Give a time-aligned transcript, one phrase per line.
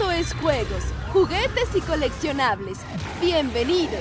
[0.00, 0.82] Esto es juegos,
[1.12, 2.78] juguetes y coleccionables.
[3.20, 4.00] Bienvenidos.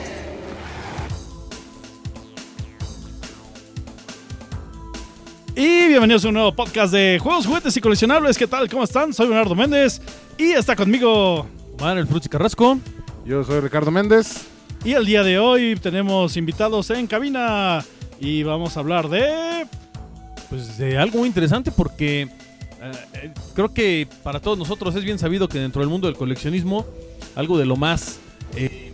[5.57, 8.37] Y bienvenidos a un nuevo podcast de juegos, juguetes y coleccionables.
[8.37, 8.69] ¿Qué tal?
[8.69, 9.11] ¿Cómo están?
[9.13, 10.01] Soy Leonardo Méndez
[10.37, 11.45] y está conmigo.
[11.77, 12.79] Omar el Frutti Carrasco.
[13.25, 14.47] Yo soy Ricardo Méndez.
[14.85, 17.83] Y el día de hoy tenemos invitados en cabina
[18.21, 19.67] y vamos a hablar de.
[20.49, 22.29] Pues de algo muy interesante porque
[22.81, 26.15] eh, eh, creo que para todos nosotros es bien sabido que dentro del mundo del
[26.15, 26.85] coleccionismo,
[27.35, 28.19] algo de lo más
[28.55, 28.91] eh,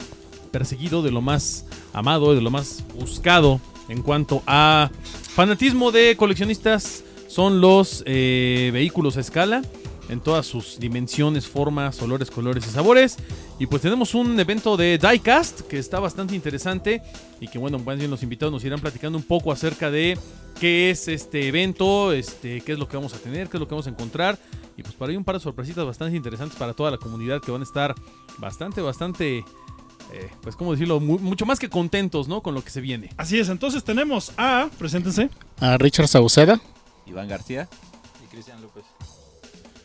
[0.51, 3.59] perseguido, de lo más amado, de lo más buscado
[3.89, 4.89] en cuanto a
[5.35, 9.61] fanatismo de coleccionistas son los eh, vehículos a escala
[10.09, 13.17] en todas sus dimensiones, formas, olores, colores y sabores.
[13.59, 17.01] Y pues tenemos un evento de Diecast que está bastante interesante
[17.39, 20.17] y que bueno, más bien los invitados nos irán platicando un poco acerca de
[20.59, 23.67] qué es este evento, este, qué es lo que vamos a tener, qué es lo
[23.67, 24.37] que vamos a encontrar.
[24.77, 27.49] Y pues para ahí un par de sorpresitas bastante interesantes para toda la comunidad que
[27.51, 27.95] van a estar
[28.37, 32.41] bastante, bastante, eh, pues cómo decirlo, mu- mucho más que contentos, ¿no?
[32.41, 33.09] Con lo que se viene.
[33.17, 34.69] Así es, entonces tenemos a.
[34.77, 35.29] Preséntense.
[35.61, 36.59] a Richard Sauceda.
[37.05, 37.69] Iván García.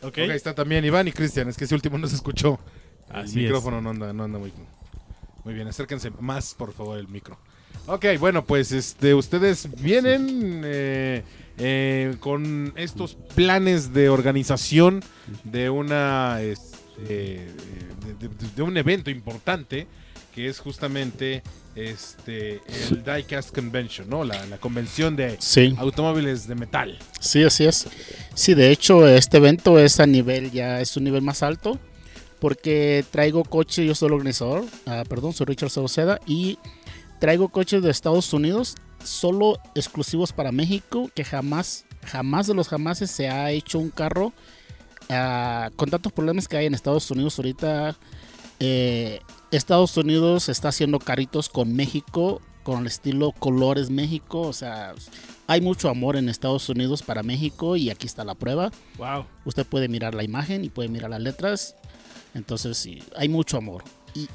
[0.01, 0.17] Ok.
[0.19, 1.47] Ahí está también Iván y Cristian.
[1.49, 2.59] Es que ese último no se escuchó.
[3.09, 3.43] El Así es.
[3.45, 4.51] micrófono no anda, no anda muy,
[5.43, 5.67] muy bien.
[5.67, 7.37] Acérquense más, por favor, el micro.
[7.87, 11.23] Ok, bueno, pues este, ustedes vienen eh,
[11.57, 15.01] eh, con estos planes de organización
[15.43, 17.51] de una este, eh,
[18.19, 19.87] de, de- de un evento importante
[20.33, 21.43] que es justamente
[21.75, 24.23] este el Diecast Convention, ¿no?
[24.23, 26.97] La, la convención de Sí, automóviles de metal.
[27.19, 27.87] sí, así es.
[28.33, 31.79] Sí, de hecho, este evento es a nivel, ya es un nivel más alto.
[32.39, 36.19] Porque traigo coche, yo soy el organizador, ah, perdón, soy Richard Sauceda.
[36.25, 36.57] Y
[37.19, 43.11] traigo coches de Estados Unidos, solo exclusivos para México, que jamás, jamás de los jamases
[43.11, 44.33] se ha hecho un carro
[45.09, 47.95] ah, con tantos problemas que hay en Estados Unidos ahorita.
[48.59, 49.19] eh,
[49.51, 54.41] Estados Unidos está haciendo carritos con México, con el estilo Colores México.
[54.41, 54.93] O sea,
[55.47, 58.71] hay mucho amor en Estados Unidos para México y aquí está la prueba.
[58.97, 59.25] Wow.
[59.43, 61.75] Usted puede mirar la imagen y puede mirar las letras.
[62.33, 63.83] Entonces, sí, hay mucho amor.
[64.15, 64.29] Y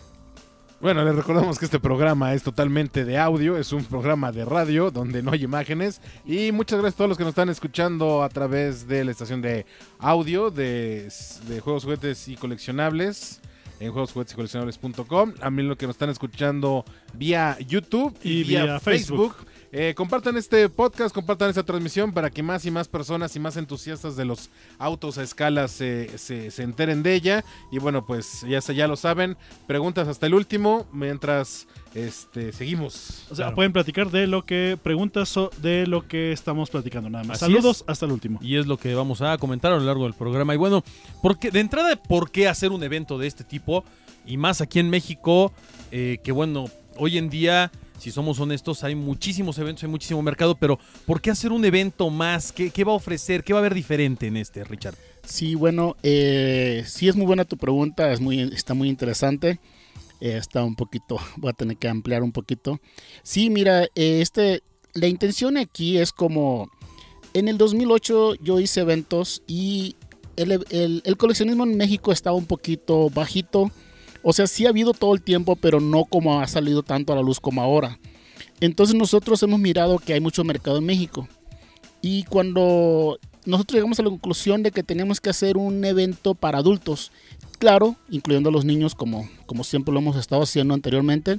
[0.83, 4.91] Bueno, les recordamos que este programa es totalmente de audio, es un programa de radio
[4.91, 6.03] donde no hay imágenes.
[6.27, 9.41] Y muchas gracias a todos los que nos están escuchando a través de la estación
[9.41, 9.65] de
[9.99, 11.11] audio de,
[11.49, 13.41] de Juegos, Juguetes y Coleccionables
[13.81, 15.35] en juegos, y coleccionables.com.
[15.41, 19.37] A mí lo que nos están escuchando vía YouTube y, Y vía, vía Facebook.
[19.79, 23.59] Eh, compartan este podcast, compartan esta transmisión para que más y más personas y más
[23.59, 24.49] entusiastas de los
[24.79, 27.45] autos a escala se, se- se enteren de ella.
[27.71, 33.25] Y bueno, pues ya, se- ya lo saben, preguntas hasta el último mientras este, seguimos.
[33.31, 33.55] O sea, Claro.
[33.57, 34.79] pueden platicar de lo que.
[34.83, 37.43] Preguntas so- de lo que estamos platicando, nada más.
[37.43, 38.39] Así Saludos hasta el último.
[38.41, 40.55] Y es lo que vamos a comentar a lo largo del programa.
[40.55, 40.83] Y bueno,
[41.21, 43.85] porque de entrada, ¿por qué hacer un evento de este tipo?
[44.25, 45.53] Y más aquí en México,
[45.91, 46.65] eh, que bueno,
[46.97, 51.31] hoy en día, si somos honestos, hay muchísimos eventos, hay muchísimo mercado, pero ¿por qué
[51.31, 52.53] hacer un evento más?
[52.53, 53.43] ¿Qué, qué va a ofrecer?
[53.43, 54.95] ¿Qué va a haber diferente en este, Richard?
[55.25, 59.59] sí, bueno, eh, sí es muy buena tu pregunta, es muy, está muy interesante.
[60.21, 62.79] Eh, está un poquito, voy a tener que ampliar un poquito.
[63.23, 64.63] Sí, mira, eh, este,
[64.95, 66.71] la intención aquí es como,
[67.35, 69.97] en el 2008 yo hice eventos y
[70.37, 73.71] el, el- el coleccionismo en México estaba un poquito bajito.
[74.29, 77.17] O sea, sí ha habido todo el tiempo, pero no como ha salido tanto a
[77.17, 78.01] la luz como ahora.
[78.59, 81.29] Entonces nosotros hemos mirado que hay mucho mercado en México.
[82.03, 86.59] Y cuando nosotros llegamos a la conclusión de que tenemos que hacer un evento para
[86.59, 87.13] adultos,
[87.61, 91.39] claro, incluyendo a los niños como, como siempre lo hemos estado haciendo anteriormente,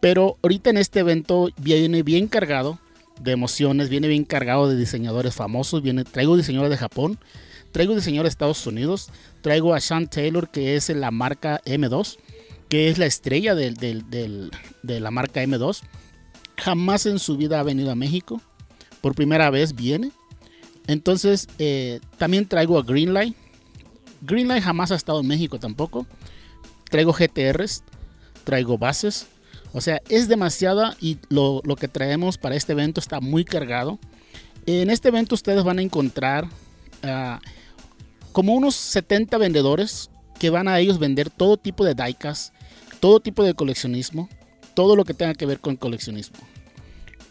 [0.00, 2.78] pero ahorita en este evento viene bien cargado
[3.18, 7.18] de emociones, viene bien cargado de diseñadores famosos, viene, traigo diseñadores de Japón,
[7.72, 9.08] traigo diseñadores de Estados Unidos,
[9.42, 12.18] traigo a Sean Taylor que es la marca M2,
[12.68, 14.50] que es la estrella de
[14.82, 15.82] la marca M2,
[16.56, 18.40] jamás en su vida ha venido a México,
[19.00, 20.12] por primera vez viene.
[20.86, 23.36] Entonces, eh, también traigo a Greenlight.
[24.22, 26.06] Greenlight jamás ha estado en México tampoco.
[26.90, 27.82] Traigo GTRs,
[28.44, 29.26] traigo bases.
[29.72, 33.98] O sea, es demasiada y lo, lo que traemos para este evento está muy cargado.
[34.66, 36.48] En este evento ustedes van a encontrar
[37.02, 37.40] ah,
[38.32, 42.54] como unos 70 vendedores que van a ellos vender todo tipo de diecast,
[43.00, 44.28] todo tipo de coleccionismo,
[44.74, 46.38] todo lo que tenga que ver con coleccionismo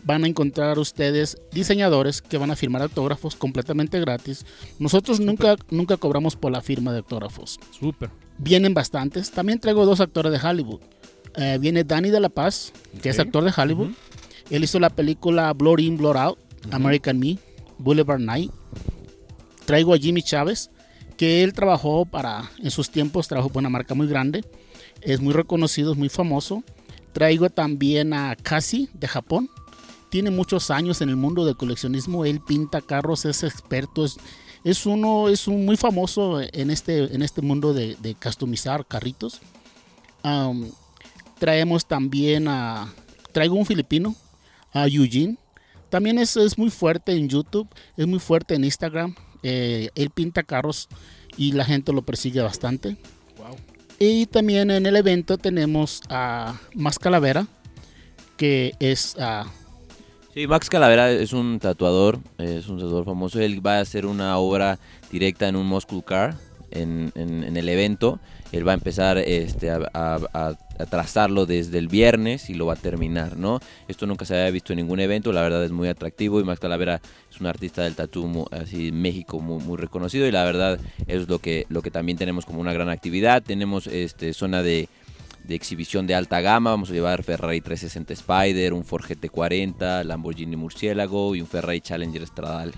[0.04, 4.46] van a encontrar ustedes diseñadores que van a firmar autógrafos completamente gratis.
[4.80, 7.60] Nosotros nunca, nunca cobramos por la firma de autógrafos.
[7.78, 8.10] Súper.
[8.38, 9.32] Vienen bastantes.
[9.32, 10.80] También traigo dos actores de Hollywood.
[11.36, 13.92] Eh, viene Danny de la Paz, que es actor de Hollywood.
[14.50, 16.40] Él hizo la película Blood In, Blood Out,
[16.72, 17.38] American Me,
[17.78, 18.52] Boulevard Night.
[19.66, 20.72] Traigo a Jimmy Chávez,
[21.20, 24.46] que él trabajó para, en sus tiempos, trabajó para una marca muy grande,
[25.02, 26.64] es muy reconocido, es muy famoso.
[27.12, 29.50] Traigo también a Kasi de Japón,
[30.10, 34.16] tiene muchos años en el mundo del coleccionismo, él pinta carros, es experto, es,
[34.64, 39.42] es uno, es un muy famoso en este, en este mundo de, customizar carritos.
[41.38, 42.94] Traemos también a,
[43.34, 44.16] traigo un filipino,
[44.72, 45.38] a Eugene,
[45.90, 47.68] también es muy fuerte en YouTube,
[47.98, 49.18] es muy fuerte en Instagram.
[49.44, 50.88] Eh, él pinta carros
[51.38, 52.98] y la gente lo persigue bastante.
[54.00, 57.48] Y también en el evento tenemos a Más Calavera,
[58.38, 59.46] que es ah,
[60.34, 63.40] Sí, Max Calavera es un tatuador, es un tatuador famoso.
[63.42, 64.80] Él va a hacer una obra
[65.12, 66.36] directa en un muscle car
[66.72, 68.20] en, en- en el evento.
[68.52, 72.66] Él va a empezar este, a, a- a- a trazarlo desde el viernes y lo
[72.66, 73.60] va a terminar, ¿no?
[73.88, 76.60] Esto nunca se había visto en ningún evento, la verdad es muy atractivo y Max
[76.60, 81.28] Calavera es un artista del tatú así en México muy, reconocido y la verdad es
[81.28, 83.44] lo que, lo que también tenemos como una gran actividad.
[83.44, 84.90] Tenemos este, zona de,
[85.44, 86.72] de exhibición de alta gama.
[86.72, 92.26] Vamos a llevar Ferrari 360 Spider, un Ford GT40, Lamborghini Murciélago y un Ferrari Challenger
[92.26, 92.74] Stradale.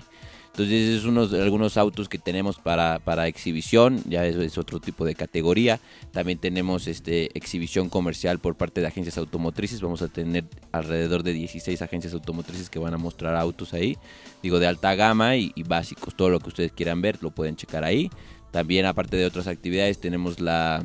[0.52, 5.06] Entonces es unos algunos autos que tenemos para, para exhibición, ya eso es otro tipo
[5.06, 5.80] de categoría.
[6.12, 9.80] También tenemos este exhibición comercial por parte de agencias automotrices.
[9.80, 13.96] Vamos a tener alrededor de 16 agencias automotrices que van a mostrar autos ahí.
[14.42, 16.14] Digo, de alta gama y, básicos.
[16.14, 18.10] Todo lo que ustedes quieran ver lo pueden checar ahí.
[18.50, 20.84] También aparte de otras actividades tenemos la,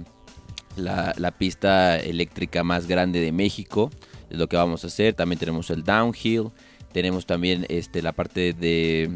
[0.77, 3.91] la, la pista eléctrica más grande de México.
[4.29, 5.13] Es lo que vamos a hacer.
[5.13, 6.51] También tenemos el downhill.
[6.93, 9.11] Tenemos también este, la parte de,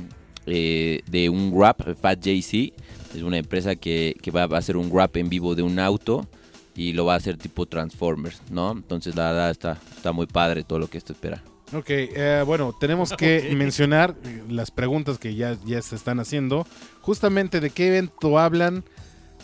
[0.46, 2.74] eh, de un wrap, Fat JC.
[3.16, 6.28] Es una empresa que, que va a hacer un wrap en vivo de un auto
[6.76, 8.72] y lo va a hacer tipo Transformers, ¿no?
[8.72, 11.44] Entonces la verdad está, está muy padre todo lo que esto espera.
[11.74, 16.66] Ok, eh, bueno, tenemos que mencionar eh, las preguntas que ya, ya se están haciendo.
[17.02, 18.84] Justamente de qué evento hablan,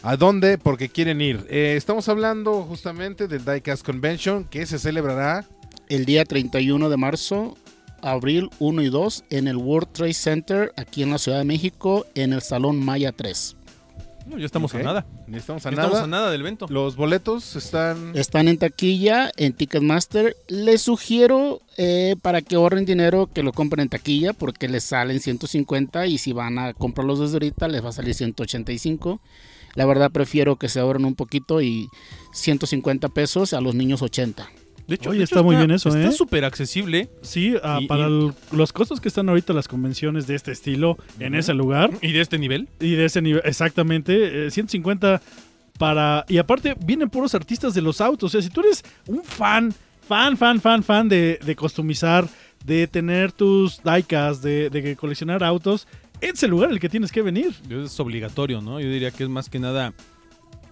[0.04, 1.46] a dónde, porque quieren ir.
[1.50, 5.46] Eh, estamos hablando justamente del Diecast Convention que se celebrará.
[5.90, 7.58] el día 31 de marzo,
[8.02, 12.06] abril 1 y 2, en el World Trade Center, aquí en la Ciudad de México,
[12.16, 13.56] en el Salón Maya 3.
[14.28, 15.06] No, ya estamos a nada.
[15.26, 15.88] Ni estamos a Ya nada.
[15.88, 16.68] estamos a nada del evento.
[16.70, 18.12] Los boletos están.
[18.14, 20.36] Están en taquilla, en Ticketmaster.
[20.50, 25.22] Les sugiero eh, para que ahorren dinero que lo compren en taquilla porque les salen
[25.22, 29.22] 150 y si van a comprarlos desde ahorita les va a salir 185.
[29.76, 31.88] La verdad prefiero que se ahorren un poquito y
[32.34, 34.50] 150 pesos a los niños 80.
[34.88, 36.12] De hecho, Oye, de hecho está muy bien eso, Está ¿eh?
[36.14, 37.10] súper accesible.
[37.22, 40.98] Sí, ah, Y- para y- los costos que están ahorita las convenciones de este estilo
[41.20, 42.70] en ese lugar Y de este nivel.
[42.80, 45.22] y de ese nivel, exactamente, eh, 150
[45.78, 46.26] para...
[46.30, 49.74] Y aparte vienen puros artistas de los autos, o sea, si tú eres un fan,
[50.08, 52.28] fan, fan, fan, fan de, de customizar,
[52.66, 55.86] de tener tus diecast, de, de coleccionar autos,
[56.22, 57.54] es el lugar al que tienes que venir.
[57.70, 58.80] Es obligatorio, ¿no?
[58.80, 59.94] Yo diría que es más que nada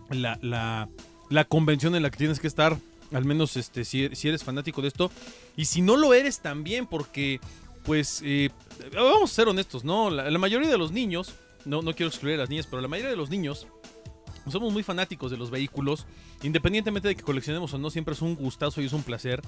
[0.09, 0.87] la, la,
[1.29, 2.77] la convención en la que tienes que estar.
[3.15, 5.09] Al menos este, si, si eres fanático de esto.
[5.55, 7.39] Y si no lo eres también, porque,
[7.85, 8.49] pues, eh,
[8.93, 10.09] vamos a ser honestos, ¿no?
[10.09, 11.33] La, mayoría de los niños,
[11.63, 13.67] no, no quiero excluir a las niñas, pero la mayoría de los niños
[14.51, 16.05] somos muy fanáticos de los vehículos.
[16.43, 19.41] Independientemente de que coleccionemos o no, siempre es un gustazo y es un placer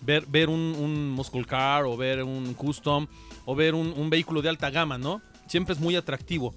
[0.00, 3.08] ver, ver un, muscle car o ver un custom
[3.46, 5.20] o ver un vehículo de alta gama, ¿no?
[5.48, 6.54] Siempre es muy atractivo.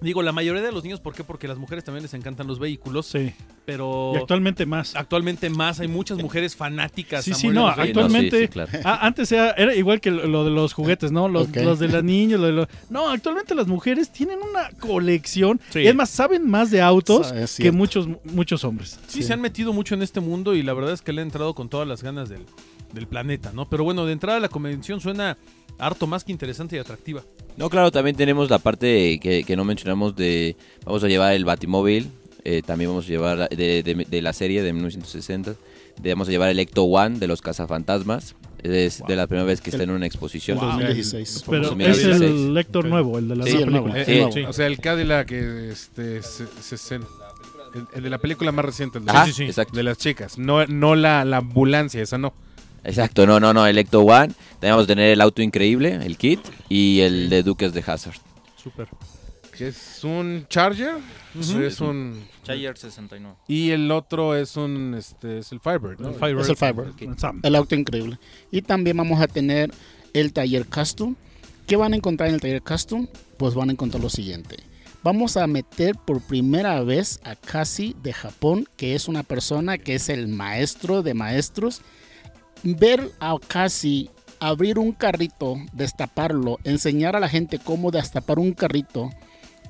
[0.00, 1.24] Digo, la mayoría de los niños, ¿por qué?
[1.24, 3.32] Porque a las mujeres también les encantan los vehículos, Sí.
[3.64, 4.94] pero Y actualmente más.
[4.94, 7.24] actualmente más hay muchas mujeres fanáticas.
[7.24, 8.70] Sí, sí, no, Sí, actualmente- sí, sí, claro.
[8.84, 11.28] Ah, antes era, era igual que lo, de los juguetes, ¿no?
[11.28, 12.68] Los, los de las niñas, lo de los...
[12.90, 15.60] No, actualmente las mujeres tienen una colección.
[15.70, 15.80] Sí.
[15.80, 18.98] Y es más, saben más de autos que muchos, muchos hombres.
[19.08, 21.28] Sí, se han metido mucho en este mundo y la verdad es que le han
[21.28, 22.44] entrado con todas las ganas del,
[22.92, 23.68] del planeta, ¿no?
[23.68, 25.36] Pero bueno, de entrada la convención suena
[25.78, 27.22] harto más que interesante y atractiva.
[27.56, 30.56] No, claro, también tenemos la parte que, que no mencionamos de...
[30.84, 32.10] Vamos a llevar el Batimóvil,
[32.44, 35.54] eh, también vamos a llevar de, de- de la serie de 1960,
[36.00, 38.34] de- vamos a llevar el Ecto One de los cazafantasmas.
[38.62, 40.58] Es de la primera vez que está en una exposición.
[40.58, 40.72] El Wow.
[40.72, 41.44] 2016.
[41.48, 42.22] Pero Famoso es 2016.
[42.30, 44.00] el lector nuevo, el de la Sí, nueva el película.
[44.02, 44.44] Eh, Sí, sí.
[44.46, 47.02] O sea, el Cadillac, este, se- se- se- el,
[47.94, 49.44] el de la película más reciente, el de, Ajá, sí, sí.
[49.44, 49.76] exacto.
[49.76, 50.38] de las chicas.
[50.38, 52.32] No, no la, la ambulancia, esa no.
[52.84, 54.32] Exacto, no, no, no, el Ecto One.
[54.52, 58.16] También vamos a tener el auto increíble, el kit, y el de Duques de Hazard.
[58.62, 58.88] Súper.
[59.58, 60.98] Que es un Charger.
[61.36, 62.24] Es un.
[62.44, 63.34] Chayer 69.
[63.48, 64.94] Y el otro es un.
[64.94, 66.10] Este, es el Firebird, ¿no?
[66.10, 66.42] El Firebird.
[66.42, 67.18] Es el Firebird.
[67.18, 67.40] Sam.
[67.42, 68.18] El auto increíble.
[68.52, 69.72] Y también vamos a tener
[70.14, 71.16] el taller custom.
[71.66, 73.08] ¿Qué van a encontrar en el taller custom?
[73.36, 74.56] Pues van a encontrar lo siguiente.
[75.02, 79.96] Vamos a meter por primera vez a Kasi de Japón, que es una persona que
[79.96, 81.82] es el maestro de maestros.
[82.62, 84.10] Ver a Kasi
[84.40, 89.10] abrir un carrito, destaparlo, enseñar a la gente cómo destapar un carrito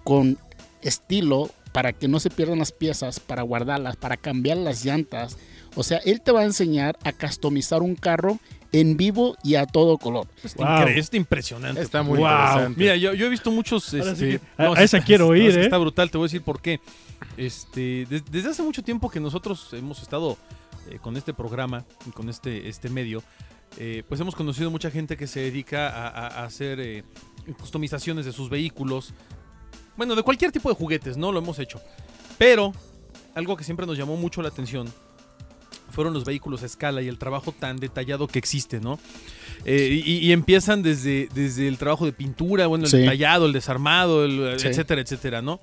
[0.04, 0.38] con
[0.82, 5.36] estilo para que no se pierdan las piezas, para guardarlas, para cambiar las llantas.
[5.74, 8.38] O sea, él te va a enseñar a customizar un carro
[8.72, 10.26] en vivo y a todo color.
[10.42, 10.88] Está, Wow.
[10.88, 11.80] está impresionante.
[11.80, 12.28] Está muy Wow.
[12.28, 12.80] interesante.
[12.80, 13.92] Mira, yo, yo he visto muchos.
[13.94, 15.64] Ahora sí este, que- a- esa está- quiero no, ir, es que ¿eh?
[15.64, 16.80] Está brutal, te voy a decir por qué.
[17.36, 20.36] Este, des- desde hace mucho tiempo que nosotros hemos estado
[20.90, 23.22] eh, con este programa y con este, este medio,
[23.76, 27.04] eh, pues hemos conocido mucha gente que se dedica a, a- a hacer eh,
[27.58, 29.12] customizaciones de sus vehículos.
[29.96, 31.32] Bueno, de cualquier tipo de juguetes, ¿no?
[31.32, 31.80] Lo hemos hecho.
[32.38, 32.72] Pero
[33.34, 34.92] algo que siempre nos llamó mucho la atención
[35.90, 38.98] fueron los vehículos a escala y el trabajo tan detallado que existe, ¿no?
[39.64, 42.98] Eh, y, y empiezan desde, desde el trabajo de pintura, bueno, el Sí.
[42.98, 44.68] detallado, el desarmado, el- Sí.
[44.68, 45.60] etcétera, etcétera, ¿no?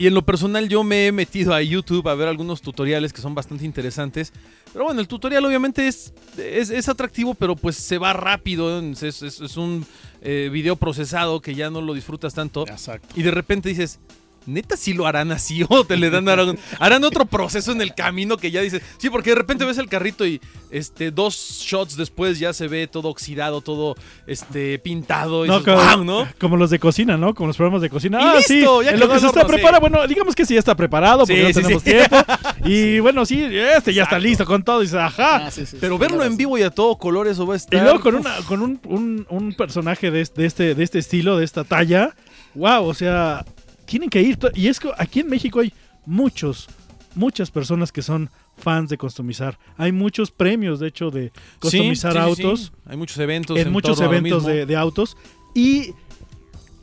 [0.00, 3.20] Y en lo personal yo me he metido a YouTube a ver algunos tutoriales que
[3.20, 4.32] son bastante interesantes.
[4.72, 8.80] Pero bueno, el tutorial obviamente es, es, es atractivo, pero pues se va rápido.
[8.80, 9.84] Es, un
[10.22, 12.66] eh, video procesado que ya no lo disfrutas tanto.
[12.66, 13.08] Exacto.
[13.14, 14.00] Y de repente dices,
[14.46, 17.94] neta sí lo harán así o te le dan harán, harán otro proceso en el
[17.94, 21.96] camino que ya dices, sí, porque de repente ves el carrito y este dos shots
[21.96, 26.28] después ya se ve todo oxidado, todo este pintado y No, dices, como, "Wow", ¿no?
[26.38, 27.34] como los de cocina, ¿no?
[27.34, 28.20] Como los programas de cocina.
[28.20, 28.84] Y ah, listo, sí.
[28.86, 29.46] ya en lo que se está sí.
[29.48, 29.80] preparando.
[29.80, 31.90] Bueno, digamos que sí ya está preparado porque Sí, no sí, tenemos sí.
[31.90, 32.16] tiempo.
[32.64, 34.18] Y bueno, sí, este ya está Exacto.
[34.18, 34.80] listo con todo.
[34.80, 35.46] Y dices, ajá.
[35.46, 37.56] Ah, sí, sí, Pero sí, verlo en vivo y a todo color eso va a
[37.56, 40.84] Y estar luego con, una, con un, un- un personaje de, este- de este, de
[40.84, 42.14] este estilo, de esta talla.
[42.54, 43.44] Wow, o sea,
[43.90, 44.38] tienen que ir.
[44.54, 45.72] Y es que aquí en México hay
[46.06, 46.68] muchos,
[47.16, 49.58] muchas personas que son fans de customizar.
[49.76, 52.60] Hay muchos premios, de hecho, de customizar sí, sí, autos.
[52.60, 52.70] sí.
[52.86, 54.54] Hay muchos eventos en muchos torno a lo eventos mismo.
[54.54, 55.16] de, de autos.
[55.56, 55.92] Y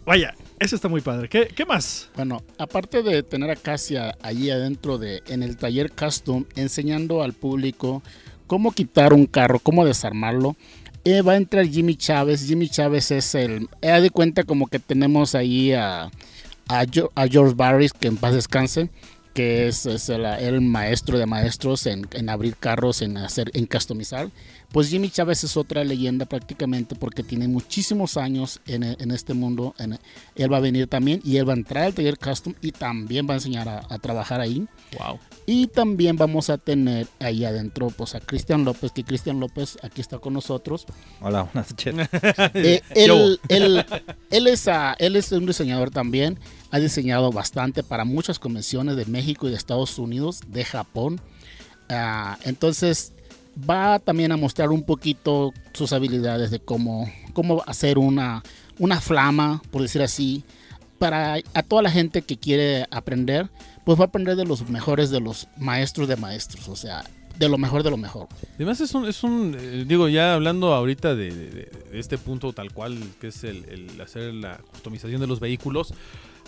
[0.05, 1.29] vaya, eso está muy padre.
[1.29, 2.09] ¿Qué, qué más?
[2.15, 7.31] Bueno, aparte de tener a Casia allí adentro de en el taller custom enseñando al
[7.31, 8.03] público
[8.47, 10.57] cómo quitar un carro, cómo desarmarlo,
[11.05, 12.45] eh, va a entrar Jimmy Chávez.
[12.45, 16.11] Jimmy Chávez es el, eh, de cuenta como que tenemos ahí a,
[16.69, 18.89] a, Jo- a George Barris, que en paz descanse,
[19.33, 23.65] que es, es el, el maestro de maestros en, en abrir carros, en hacer, en
[23.67, 24.29] customizar.
[24.71, 29.73] Pues Jimmy Chávez es otra leyenda prácticamente porque tiene muchísimos años en, en este mundo.
[29.79, 29.97] en-
[30.35, 33.25] él va a venir también y él va a entrar al taller custom y también
[33.27, 34.67] va a enseñar a, a trabajar ahí.
[34.99, 35.19] Wow.
[35.45, 40.01] Y también vamos a tener ahí adentro pues a Cristian López, que Cristian López aquí
[40.01, 40.85] está con nosotros.
[41.21, 41.95] Hola, buenas noches.
[42.53, 43.85] Eh, él, él-
[44.29, 46.37] él es, ah, él es un diseñador también.
[46.71, 51.21] Ha diseñado bastante para muchas convenciones de México y de Estados Unidos, de Japón.
[51.89, 53.13] Ah, entonces
[53.57, 58.43] va también a mostrar un poquito sus habilidades de cómo, cómo hacer una,
[58.79, 60.43] una flama, por decir así,
[60.99, 63.49] para a toda la gente que quiere aprender,
[63.85, 67.03] pues va a aprender de los mejores de los maestros de maestros, o sea,
[67.37, 68.27] de lo mejor de lo mejor.
[68.55, 71.49] Además es un, es un eh, digo, ya hablando ahorita de, de-
[71.91, 75.93] de este punto tal cual, que es el, el hacer la customización de los vehículos,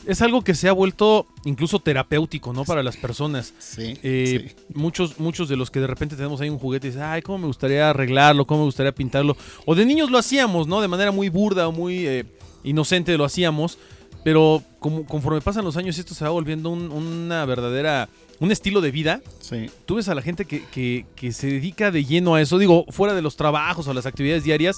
[0.06, 2.66] es algo que se ha vuelto incluso terapéutico, ¿no?
[2.66, 3.54] Para las personas.
[3.60, 4.64] Sí, Eh, sí.
[4.74, 7.38] muchos, muchos de los que de repente tenemos ahí un juguete y dices, ay, cómo
[7.40, 9.36] me gustaría arreglarlo, cómo me gustaría pintarlo.
[9.66, 10.82] O de niños lo hacíamos, ¿no?
[10.82, 12.26] De manera muy burda o muy eh,
[12.64, 13.78] inocente lo hacíamos.
[14.24, 18.10] Pero como, conforme pasan los años, esto se va volviendo un- una verdadera.
[18.42, 19.22] un estilo de vida.
[19.42, 19.70] sí.
[19.86, 22.86] Tú ves a la gente que, que- que se dedica de lleno a eso, digo,
[22.90, 24.78] fuera de los trabajos o las actividades diarias,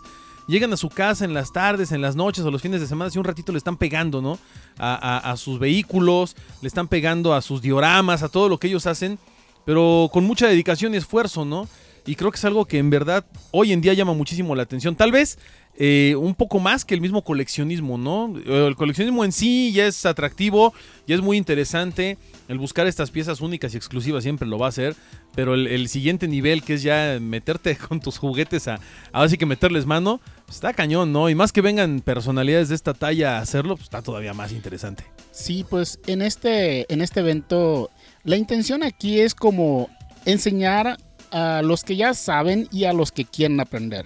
[0.52, 3.10] llegan a su casa en las tardes, en las noches o los fines de semana
[3.14, 4.38] y un ratito le están pegando, ¿no?
[4.78, 8.68] A, a- a sus vehículos, le están pegando a sus dioramas, a todo lo que
[8.68, 9.18] ellos hacen,
[9.66, 11.68] pero con mucha dedicación y esfuerzo, ¿no?
[12.06, 14.96] Y creo que es algo que en verdad hoy en día llama muchísimo la atención.
[14.96, 15.38] Tal vez
[15.84, 18.38] eh, un poco más que el mismo coleccionismo, ¿no?
[18.46, 20.76] Eh, El coleccionismo en sí ya es atractivo,
[21.08, 22.20] ya es muy interesante.
[22.48, 24.96] El buscar estas piezas únicas y exclusivas siempre lo va a hacer.
[25.34, 28.80] Pero el, siguiente nivel, que es ya meterte con tus juguetes a.
[29.12, 31.32] Ahora sí que meterles mano, pues está cañón, ¿no?
[31.32, 35.04] Y más que vengan personalidades de esta talla a hacerlo, pues está todavía más interesante.
[35.32, 37.90] Sí, pues en este, en este evento,
[38.24, 39.90] la intención aquí es como
[40.26, 40.98] enseñar
[41.32, 44.06] a los que ya saben y a los que quieren aprender.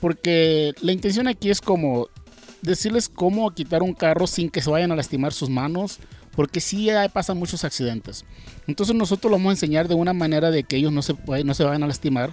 [0.00, 2.08] Porque la intención aquí es como
[2.62, 5.98] decirles cómo quitar un carro sin que se vayan a lastimar sus manos.
[6.36, 8.24] Porque sí pasan muchos accidentes.
[8.68, 11.14] Entonces nosotros lo vamos a enseñar de una manera de que ellos no se,
[11.44, 12.30] no se vayan a lastimar.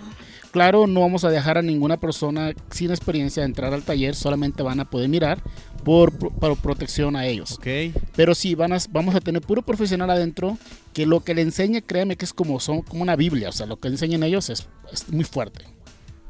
[0.52, 4.16] Claro, no vamos a dejar a ninguna persona sin experiencia entrar al taller.
[4.16, 5.42] Solamente van a poder mirar
[5.84, 7.54] por, por protección a ellos.
[7.54, 7.68] ¿Ok?
[8.16, 10.58] Pero sí, van a- vamos a tener puro profesional adentro
[10.94, 13.50] que lo que le enseñe, créeme que es como, son, como una Biblia.
[13.50, 15.66] O sea, lo que enseñan ellos es, es muy fuerte.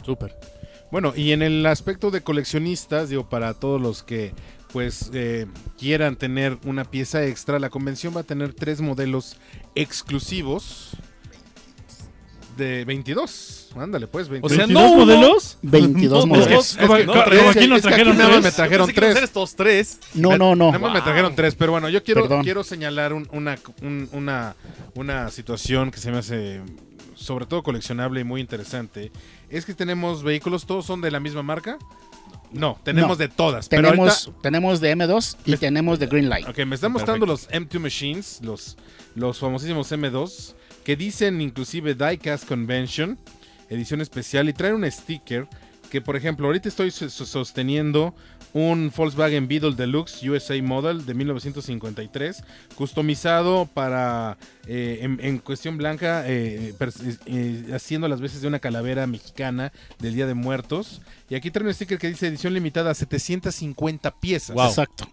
[0.05, 0.33] Súper.
[0.91, 4.33] Bueno, y en el aspecto de coleccionistas, digo, para todos los que
[4.71, 9.37] pues eh, quieran tener una pieza extra, la convención va a tener tres modelos
[9.75, 10.91] exclusivos.
[12.57, 13.69] de 22.
[13.75, 14.51] Ándale, pues, O 22.
[14.51, 15.57] sea, 22 no uno, modelos.
[15.61, 16.71] 22 no, modelos.
[16.71, 18.29] Es que- no, es aquí nos es que trajeron tres.
[18.29, 19.13] me Pensé que iban a tres.
[19.13, 19.99] ser estos tres.
[20.15, 20.67] No, no, no.
[20.71, 22.43] Nada más me trajeron tres, pero bueno, yo quiero, Perdón.
[22.43, 24.55] quiero señalar un- una, un- una,
[24.95, 26.61] una situación que se me hace
[27.13, 29.11] sobre todo coleccionable y muy interesante.
[29.49, 31.77] Es que tenemos vehículos, todos son de la misma marca.
[32.51, 33.15] No, tenemos No.
[33.17, 33.67] de todas.
[33.67, 36.47] Pero Tenemos, ahorita, tenemos de M2 y Me- tenemos de Greenlight.
[36.47, 38.77] ok, me están mostrando los M2 Machines, los,
[39.15, 43.17] los famosísimos M2, que dicen inclusive Diecast Convention,
[43.69, 45.47] edición especial, y traen un sticker
[45.91, 48.15] que, por ejemplo, ahorita estoy so- so- sosteniendo
[48.53, 52.43] un Volkswagen Beetle Deluxe USA Model de 1953,
[52.75, 54.37] customizado para,
[54.67, 59.71] eh, en, en cuestión blanca, eh, pers- eh, haciendo las veces de una calavera mexicana
[59.99, 61.01] del Día de Muertos.
[61.29, 64.55] Y aquí trae un sticker que dice edición limitada a 750 piezas.
[64.55, 64.67] Wow.
[64.67, 65.07] Exacto.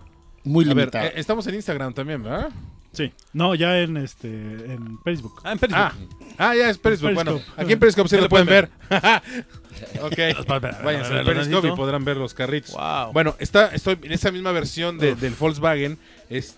[0.44, 1.04] Muy A ver, limitado.
[1.06, 2.50] eh, estamos en Instagram también, ¿verdad?
[2.92, 3.12] Sí.
[3.32, 5.40] No, ya en este en Facebook.
[5.42, 5.78] Ah, en Facebook.
[5.80, 5.92] Ah,
[6.38, 7.12] ah, ya es Periscope.
[7.14, 7.42] Periscope.
[7.44, 8.68] Bueno, aquí en Periscope sí lo lo pueden ver.
[8.88, 9.02] pueden
[10.00, 10.46] ok,
[10.84, 12.72] Váyanse al Periscope y podrán ver los carritos.
[12.72, 13.12] Wow.
[13.12, 15.98] Bueno, está, estoy en esa misma versión de- del Volkswagen.
[16.28, 16.56] Es,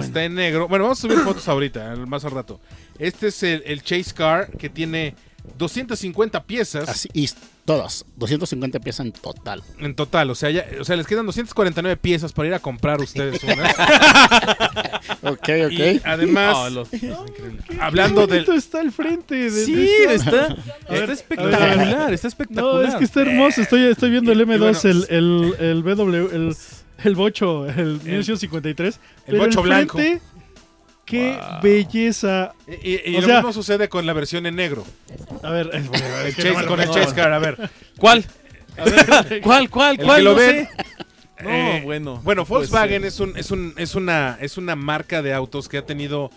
[0.00, 0.66] Está en negro.
[0.68, 2.60] Bueno, vamos a subir fotos ahorita, al- más al rato.
[2.98, 5.14] Este es el, el Chase Car que tiene
[5.58, 7.28] 250 piezas Así, y
[7.64, 8.04] todas.
[8.16, 9.62] 250 piezas en total.
[9.78, 10.30] en total.
[10.30, 13.74] O sea, ya, o sea, les quedan 249 piezas para ir a comprar ustedes unas.
[15.22, 16.02] Ok, y ok.
[16.04, 16.88] además, Ah, los-
[17.80, 18.46] hablando del...
[18.50, 19.34] está el frente.
[19.34, 20.14] de- de Sí, esta-
[20.48, 20.56] está,
[20.90, 22.84] ver, está espectacular, está No, espectacular.
[22.88, 23.60] es que está hermoso.
[23.62, 26.56] Estoy, estoy viendo el Y- y M2, bueno, el, el, el BW, el,
[27.04, 29.00] el Bocho, el 1953.
[29.26, 29.98] pero Bocho blanco.
[29.98, 30.22] frente,
[31.04, 31.60] Qué Wow.
[31.62, 32.52] belleza.
[32.82, 34.84] Y, lo sea- mismo sucede con la versión en negro.
[35.42, 35.84] A ver, es-
[36.26, 37.70] es Chase- con el Chase Car, a ver.
[37.98, 38.24] ¿Cuál?
[39.42, 40.16] ¿Cuál, cuál, El cuál?
[40.18, 40.66] que lo No ven.
[40.66, 40.84] sé.
[41.42, 42.20] No, Eh, bueno.
[42.24, 45.68] Bueno, Pues, Volkswagen eh, es, un, es, un, es, una, es una marca de autos
[45.68, 46.30] que ha tenido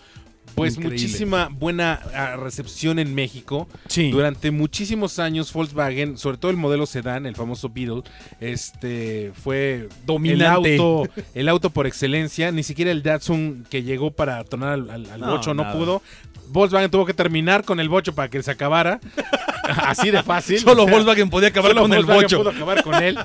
[0.58, 0.98] pues Increíble.
[1.00, 3.68] muchísima buena ah, recepción en México.
[3.88, 4.10] Sí.
[4.10, 8.02] Durante muchísimos años Volkswagen, sobre todo el modelo sedán, el famoso Beetle,
[8.42, 10.76] este fue Dominante.
[10.76, 12.52] el auto, el auto por excelencia.
[12.52, 15.76] Ni siquiera el Datsun que llegó para tornar al, al, al No, bocho no nada.
[15.78, 16.02] pudo.
[16.50, 19.00] Volkswagen tuvo que terminar con el bocho para que se acabara.
[19.86, 20.60] Así de fácil.
[20.60, 22.38] Solo O sea, Volkswagen podía acabar con el bocho.
[22.40, 23.18] pudo acabar con él.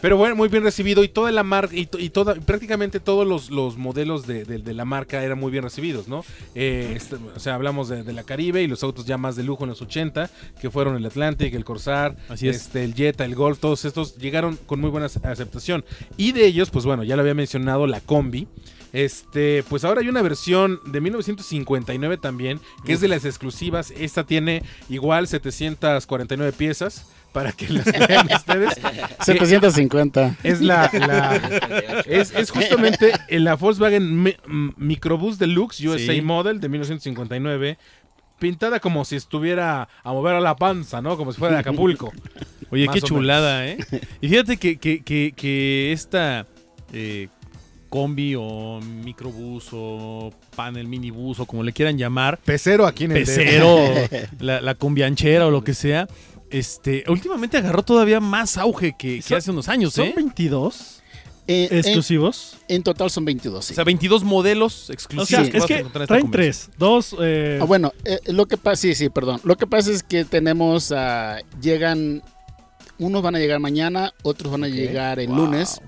[0.00, 1.04] Pero bueno, muy bien recibido.
[1.04, 4.74] Y toda la marca, y, y toda, prácticamente todos los, los modelos de, de- de
[4.74, 6.24] la marca eran muy bien recibidos, ¿no?
[6.54, 9.42] Eh, este, o sea, hablamos de, de la Caribe y los autos ya más de
[9.42, 12.56] lujo en los 80, que fueron el Atlantic, el Corsair, Así es.
[12.56, 15.84] este, el Jetta, el Golf, todos estos llegaron con muy buena aceptación.
[16.16, 18.46] Y de ellos, pues bueno, ya lo había mencionado, la Combi.
[18.92, 23.92] Este, pues ahora hay una versión de 1959 también, que es de las exclusivas.
[23.96, 28.74] Esta tiene igual 749 piezas para que las vean ustedes.
[29.24, 30.36] 750.
[30.42, 31.36] Es la, la-
[32.06, 34.36] es, es justamente en la Volkswagen Mi-
[34.76, 36.20] Microbus Deluxe USA Sí.
[36.22, 37.78] Model de 1959.
[38.38, 41.16] Pintada como si estuviera a mover a la panza, ¿no?
[41.18, 42.10] Como si fuera de Acapulco.
[42.70, 43.78] Oye, Más qué chulada, ¿eh?
[44.20, 46.46] Y fíjate que, que, que, que esta
[46.92, 47.28] eh,
[47.90, 53.24] combi o microbús o panel minibús o como le quieran llamar, Pecero aquí en el
[53.24, 53.76] pecero,
[54.40, 56.08] la, la combianchera o lo que sea,
[56.50, 60.12] este, últimamente agarró todavía más auge que, que Son- hace unos años, ¿Son ¿eh?
[60.16, 61.02] 22
[61.46, 62.56] Eh, en, exclusivos?
[62.68, 63.64] en total son 22.
[63.64, 63.72] sí.
[63.72, 65.28] O sea, 22 modelos O exclusivos.
[65.28, 65.50] sea, Sí.
[65.50, 66.70] que es que traen tres.
[66.78, 67.16] Dos.
[67.20, 69.40] eh, Ah, bueno, eh, lo que pasa, sí, sí, perdón.
[69.42, 72.22] Lo que pasa es que tenemos, ah, llegan,
[72.98, 75.36] unos van a llegar mañana, otros van a llegar el Wow.
[75.38, 75.80] lunes.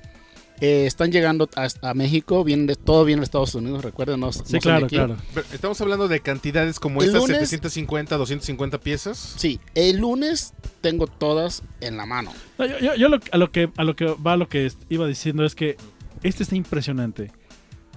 [0.65, 4.21] Eh, están llegando hasta a México, vienen de, todo viene de Estados Unidos, recuerden.
[4.21, 5.17] No, no sí, de claro, claro.
[5.35, 9.35] Pero Estamos hablando de cantidades como El estas, lunes- 750, 250 piezas.
[9.37, 12.33] Sí, el lunes tengo todas en la mano.
[12.59, 15.05] No, yo yo- yo lo- a, lo que, a lo que va lo que iba
[15.09, 15.77] diciendo es que
[16.23, 17.33] este está impresionante.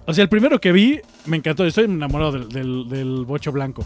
[0.08, 1.66] O sea, el primero que vi me encantó.
[1.66, 3.86] Estoy enamorado del, del, del bocho blanco.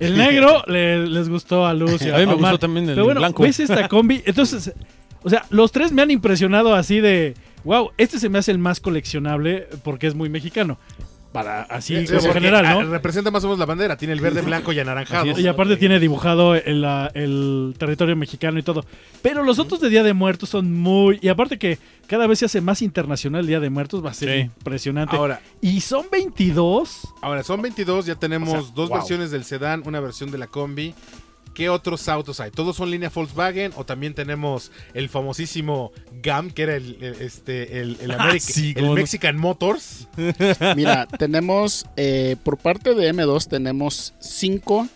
[0.00, 2.52] El negro le- les gustó a Luz y a, A mí me Omar.
[2.52, 3.44] gustó también el Pero bueno, blanco.
[3.44, 4.20] ¿ves esta combi?
[4.26, 4.72] Entonces,
[5.22, 7.34] o sea, los tres me han impresionado así de,
[7.66, 10.78] wow, este se me hace el más coleccionable porque es muy mexicano.
[11.32, 12.90] Para así, Sí, como porque, general, ah, ¿no?
[12.90, 13.98] Representa más o menos la bandera.
[13.98, 15.38] Tiene el verde, blanco y anaranjado.
[15.38, 18.86] Y aparte tiene dibujado el, territorio mexicano y todo.
[19.20, 21.18] Pero los otros de Día de Muertos son muy...
[21.20, 24.14] Y aparte que cada vez se hace más internacional el Día de Muertos, va a
[24.14, 24.40] ser Sí.
[24.56, 25.14] impresionante.
[25.14, 27.00] Ahora, y son 22.
[27.20, 28.98] ahora son 22, ya tenemos O sea, dos wow.
[28.98, 30.94] versiones del sedán, una versión de la combi.
[31.56, 32.50] ¿Qué otros autos hay?
[32.50, 33.72] ¿Todos son línea Volkswagen?
[33.76, 35.90] ¿O también tenemos el famosísimo
[36.22, 38.94] GAM, que era el, el- este, el, el, Ah, Ameri- sí, el cómo no.
[38.96, 40.06] Mexican Motors?
[40.76, 44.86] Mira, tenemos, eh, por parte de M2 tenemos cinco.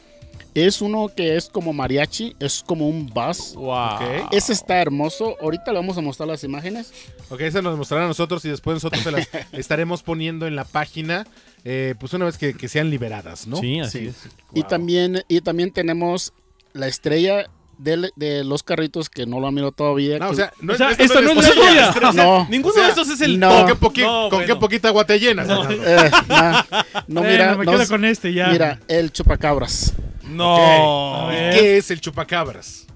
[0.53, 3.55] Es uno que es como mariachi, es como un bus.
[3.55, 4.29] Wow.
[4.33, 5.37] Ese está hermoso.
[5.41, 6.93] Ahorita le vamos a mostrar las imágenes.
[7.31, 10.65] Ok, esa nos mostrará a nosotros y después nosotros se las estaremos poniendo en la
[10.65, 11.25] página
[11.65, 13.57] eh, pues una vez que, que sean liberadas, ¿no?
[13.59, 14.07] Sí, así Sí.
[14.09, 14.17] es.
[14.53, 16.33] Y también, y también tenemos
[16.73, 17.47] la estrella
[17.79, 20.19] de, los carritos que no lo han mirado todavía.
[20.19, 22.77] No, que- o sea, no, O sea, esto esta no es la no, Ninguno o
[22.77, 23.49] sea, de estos es el no.
[23.51, 24.47] ¿Con, qué, poqui- No, con bueno.
[24.47, 25.47] qué poquita agua te llenas?
[25.47, 25.85] Fernando?
[25.87, 26.63] eh, nah,
[27.09, 28.49] no, Bueno, mira, me no, quedo con este ya.
[28.49, 29.95] mira, el chupacabras.
[30.25, 31.29] No.
[31.31, 32.87] ¿Qué es el chupacabras?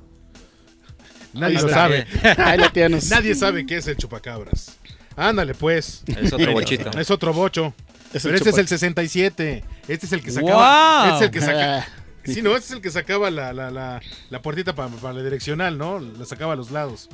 [1.33, 2.07] Nadie lo sabe.
[2.39, 3.11] Ahí lo tienes.
[3.11, 4.77] Nadie sabe qué es el chupacabras.
[5.17, 6.03] Ándale, pues.
[6.07, 6.91] Es otro bochito.
[6.99, 7.75] Es otro bocho.
[8.13, 9.65] Es Pero este es el 67.
[9.89, 11.05] Este es el que sacaba.
[11.07, 11.13] Wow.
[11.15, 11.89] Este es el que saca.
[12.27, 15.15] Ah, Sí, no, este es el que sacaba la, la, la, la puertita para, para
[15.15, 15.99] la direccional, ¿no?
[16.01, 17.09] La sacaba a los lados.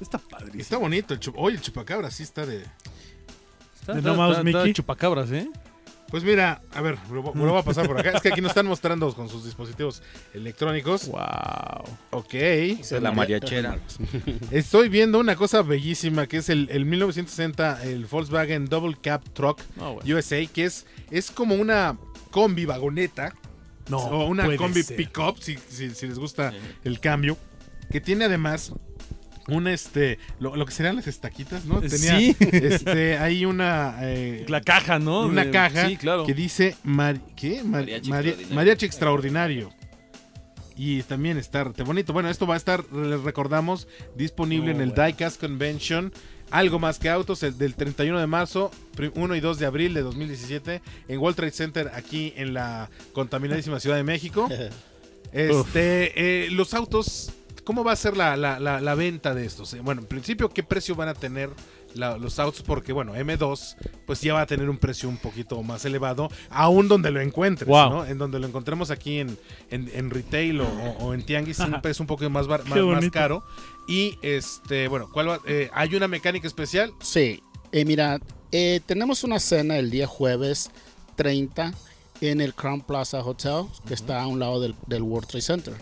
[0.00, 0.60] Está padrísimo.
[0.62, 1.34] Está bonito el chup.
[1.38, 2.64] Oye, el chupacabras sí está de.
[3.80, 4.72] Está, De No Mouse está- está Mickey.
[4.74, 5.48] chupacabras, ¿eh?
[6.08, 8.10] Pues mira, a ver, lo, lo voy a pasar por acá.
[8.10, 10.02] Es que aquí nos están mostrando con sus dispositivos
[10.34, 11.08] electrónicos.
[11.08, 11.20] Wow.
[12.10, 12.34] Ok.
[12.34, 13.76] Esa es la mariachera.
[14.52, 19.60] Estoy viendo una cosa bellísima que es el, el 1960, el Volkswagen Double Cab Truck
[19.76, 20.00] bueno.
[20.16, 21.98] USA, que es, es como una
[22.30, 23.34] combi vagoneta
[23.88, 24.96] No, o una puede combi ser.
[24.96, 26.52] pickup, si, si, si les gusta
[26.84, 27.36] el cambio,
[27.90, 28.72] que tiene además
[29.48, 31.80] un este, lo, lo que serían las estaquitas, ¿no?
[31.80, 32.36] Tenía Sí.
[32.40, 35.26] este, hay una eh, La caja, ¿no?
[35.26, 36.26] una De- caja Sí, claro.
[36.26, 37.62] que dice Mari- ¿qué?
[37.62, 38.54] Mar- Mariachi Mari- extraordinario.
[38.56, 39.72] mariachi extraordinario.
[40.78, 42.12] Y también está bonito.
[42.12, 45.04] Bueno, esto va a estar, les recordamos, disponible Oh, en el bueno.
[45.04, 46.12] Diecast Convention.
[46.50, 49.94] Algo más que autos, el del 31 de marzo, prim- 1 y 2 de abril
[49.94, 54.48] de 2017, en World Trade Center, aquí en la contaminadísima Ciudad de México.
[55.32, 57.30] Este, eh, los autos,
[57.64, 59.74] ¿cómo va a ser la, la- la- la venta de estos?
[59.74, 61.50] Eh, Bueno, en principio, ¿qué precio van a tener
[61.94, 62.62] la- los autos?
[62.62, 66.88] Porque, bueno, M2, pues ya va a tener un precio un poquito más elevado, aún
[66.88, 67.90] donde lo encuentres, Wow.
[67.90, 68.06] ¿no?
[68.06, 69.36] En donde lo encontremos aquí en,
[69.70, 73.12] en- en retail o, en tianguis, siempre es un poco más, bar- más, más bonito.
[73.12, 73.44] caro.
[73.88, 76.92] Y, este, bueno, ¿cuál va- eh, ¿hay una mecánica especial?
[77.00, 77.40] Sí,
[77.72, 78.20] eh, mira,
[78.52, 80.70] eh, tenemos una cena el día jueves
[81.14, 81.72] 30
[82.20, 85.74] en el Crown Plaza Hotel, que está a un lado del, del World Trade Center.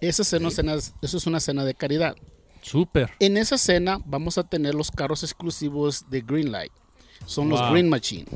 [0.00, 2.14] Esa cena, cena es- eso es una cena de caridad.
[2.62, 3.10] Súper.
[3.20, 6.72] En esa cena vamos a tener los carros exclusivos de Greenlight.
[7.26, 7.60] Son los.
[7.70, 8.26] Green Machine.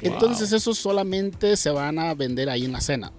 [0.00, 3.12] Entonces esos solamente se van a vender ahí en la cena.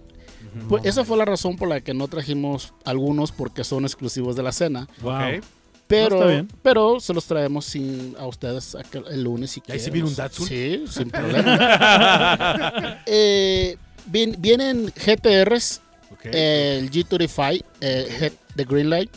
[0.70, 4.44] Pues esa fue la razón por la que no trajimos algunos porque son exclusivos de
[4.44, 4.88] la cena.
[5.02, 5.42] Wow.
[5.88, 9.84] Pero, pero se los traemos sin, a ustedes aquel- el lunes si ¿Y ahí quieren.
[9.86, 10.48] se viene un Datsun?
[10.48, 13.02] Sí, sin problema.
[13.06, 15.82] Eh, vien- vienen GTRs,
[16.24, 19.12] eh, el G35 eh, G- de Greenlight.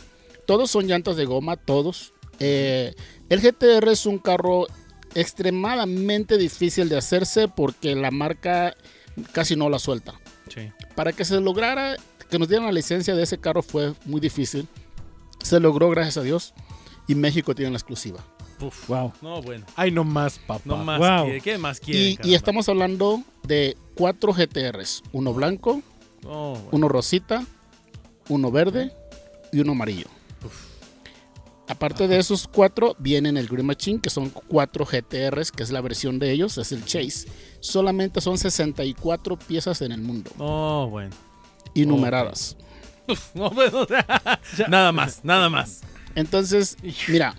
[0.45, 2.13] Todos son llantas de goma, todos.
[2.39, 2.93] Eh,
[3.29, 4.67] el GTR es un carro
[5.15, 8.75] extremadamente difícil de hacerse porque la marca
[9.31, 10.13] casi no la suelta.
[10.49, 10.71] Sí.
[10.95, 11.95] Para que se lograra
[12.29, 14.67] que nos dieran la licencia de ese carro fue muy difícil.
[15.43, 16.53] Se logró, gracias a Dios.
[17.07, 18.23] Y México tiene la exclusiva.
[18.87, 19.13] Wow.
[19.21, 19.65] No, bueno.
[19.75, 20.61] Ay, no más, papá.
[20.65, 20.99] No más.
[20.99, 21.23] Wow.
[21.25, 21.41] quiere.
[21.41, 21.99] ¿Qué más quiere?
[21.99, 25.03] Y, y estamos hablando de cuatro GTRs.
[25.11, 25.81] Uno blanco,
[26.71, 27.45] uno rosita,
[28.27, 28.91] uno verde
[29.51, 30.07] y uno amarillo.
[31.69, 35.81] Aparte de esos cuatro, vienen el Green Machine, que son cuatro GTRs, que es la
[35.81, 37.27] versión de ellos, es el Chase.
[37.59, 41.11] Solamente son 64 piezas en el mundo No, bueno.
[41.73, 42.57] y numeradas.
[43.33, 43.87] No, bueno.
[44.67, 45.81] nada más, nada más.
[46.15, 46.75] Entonces,
[47.07, 47.35] mira,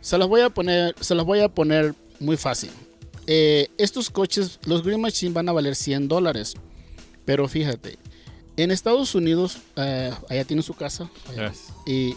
[0.00, 2.70] se las voy a poner, se las voy a poner muy fácil.
[3.26, 6.54] Eh, estos coches, los Green Machine van a valer 100 dólares.
[7.24, 7.98] Pero fíjate,
[8.58, 11.08] en Estados Unidos, eh, allá tiene su casa.
[11.30, 11.52] allá.
[11.86, 12.14] Y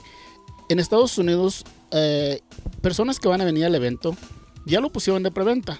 [0.69, 2.41] en Estados Unidos, eh,
[2.81, 4.15] personas que van a venir al evento
[4.65, 5.79] ya lo pusieron de preventa.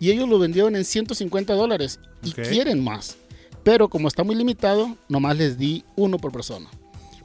[0.00, 1.98] Y ellos lo vendieron en 150 dólares.
[2.22, 3.16] Y quieren más.
[3.64, 6.68] Pero como está muy limitado, nomás les di uno por persona.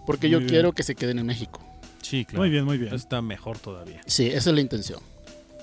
[0.08, 0.50] Porque yo bien.
[0.50, 1.62] quiero que se queden en México.
[2.02, 2.42] Sí, claro.
[2.42, 2.94] Muy bien, muy bien.
[2.94, 4.02] Está mejor todavía.
[4.08, 5.00] Sí, esa es la intención.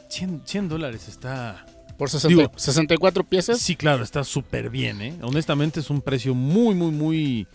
[0.09, 1.67] 100, 100 dólares está.
[1.99, 3.59] Por 60 Digo, 64 piezas.
[3.59, 5.19] Sí, claro, está súper bien, ¿eh?
[5.21, 7.47] Honestamente es un precio muy, muy, muy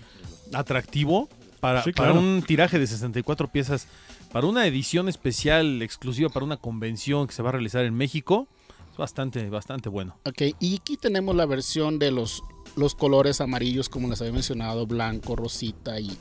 [0.54, 1.30] atractivo
[1.66, 2.26] para, Sí, para claro.
[2.28, 3.88] un tiraje de 64 piezas,
[4.32, 8.48] para una edición especial exclusiva para una convención que se va a realizar en México.
[8.92, 10.18] Es bastante, bastante bueno.
[10.26, 12.44] Ok, y aquí tenemos la versión de los,
[12.76, 16.16] los colores amarillos, como les había mencionado, blanco, rosita y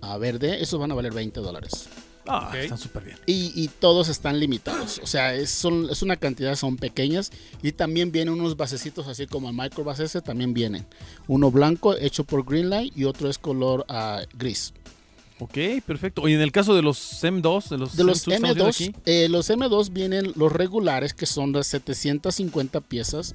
[0.00, 0.62] ah, verde.
[0.62, 1.88] Esos van a valer 20 dólares.
[2.28, 2.54] Ah, Ok.
[2.56, 3.18] están súper bien.
[3.26, 4.98] Y, y todos están limitados.
[5.00, 7.30] O sea, es, son, es una cantidad, son pequeñas.
[7.62, 10.84] Y también vienen unos basecitos así como el micro base ese, también vienen.
[11.28, 14.72] Uno blanco hecho por Greenlight y otro es color ah, gris.
[15.38, 16.22] Ok, perfecto.
[16.22, 18.64] Oye, en el caso de los M2, de los, De los M2 que estamos viendo
[18.64, 23.34] M2, aquí, eh, los M2 vienen los regulares, que son de 750 piezas.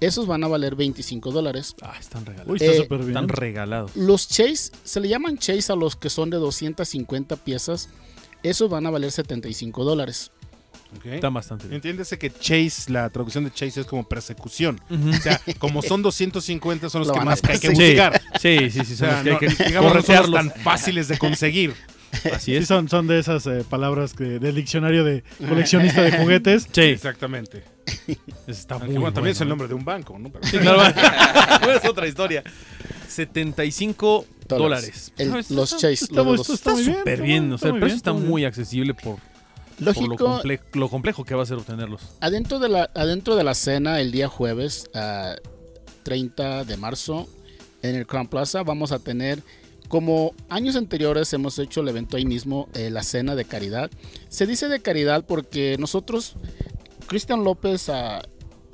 [0.00, 1.76] Esos van a valer 25 dólares.
[1.82, 2.50] ah, están regalados.
[2.50, 3.10] Uy, está eh, súper bien.
[3.10, 3.94] Están regalados.
[3.94, 7.88] Los Chase, se le llaman Chase a los que son de 250 piezas.
[8.42, 10.32] Esos van a valer 75 dólares.
[10.96, 11.06] Ok.
[11.06, 11.76] Están bastante bien.
[11.76, 14.80] Entiéndese que chase, la traducción de chase es como persecución.
[14.90, 18.20] O sea, como son 250, son los Lo que más hay que buscar.
[18.40, 20.50] Sí, sí, sí, O son sea, los que hay que digamos, no son los tan
[20.62, 21.74] fáciles de conseguir.
[22.34, 22.68] Así Sí, es.
[22.68, 26.68] son, son de esas eh, palabras que, del diccionario de coleccionista de juguetes.
[26.70, 27.64] Sí, Exactamente.
[28.46, 30.30] está muy bueno, también es el bueno, nombre de un banco, ¿no?
[30.42, 30.82] Sí, claro.
[31.74, 32.42] es otra historia.
[33.08, 35.12] 75 dólares.
[35.16, 35.92] El- los está- Chase.
[36.04, 36.84] Está, los está bien.
[36.96, 37.44] Súper está bien.
[37.46, 38.48] muy- O sea, el precio bien, está muy bien.
[38.48, 39.16] accesible por,
[39.84, 42.00] por lo, comple- lo complejo que va a ser obtenerlos.
[42.20, 45.34] adentro de, la, adentro de la cena el día jueves, ah,
[46.02, 47.28] 30 de marzo,
[47.82, 49.42] en el Crown Plaza, vamos a tener,
[49.88, 53.90] como años anteriores hemos hecho el evento ahí mismo, eh, la cena de caridad.
[54.28, 56.34] Se dice de caridad porque nosotros,
[57.06, 58.22] Cristian López ah,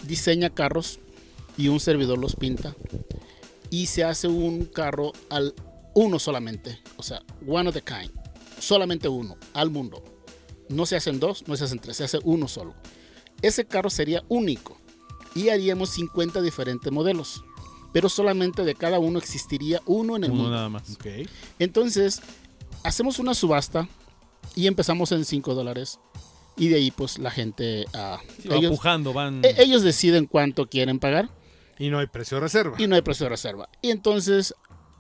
[0.07, 1.01] diseña carros
[1.57, 2.75] y un servidor los pinta.
[3.71, 5.55] Y se hace un carro al
[5.95, 8.11] uno solamente, o sea, one of the kind,
[8.61, 10.03] solamente uno, al mundo.
[10.69, 12.75] No se hacen dos, no se hacen tres, se hace uno solo.
[13.43, 14.77] Ese carro sería único
[15.35, 17.45] y haríamos 50 diferentes modelos,
[17.93, 20.57] pero solamente de cada uno existiría uno en el Uno mundo.
[20.57, 20.91] nada más.
[20.95, 21.07] Ok.
[21.59, 22.21] Entonces,
[22.83, 23.89] hacemos una subasta
[24.55, 25.99] y empezamos en 5 dólares
[26.57, 27.85] y de ahí pues la gente,
[28.43, 29.45] Sí, va pujando, van.
[29.45, 31.31] e- ellos deciden cuánto quieren pagar
[31.79, 32.77] Y no hay precio de reserva.
[32.79, 33.69] y no hay precio de reserva.
[33.81, 34.55] Y entonces,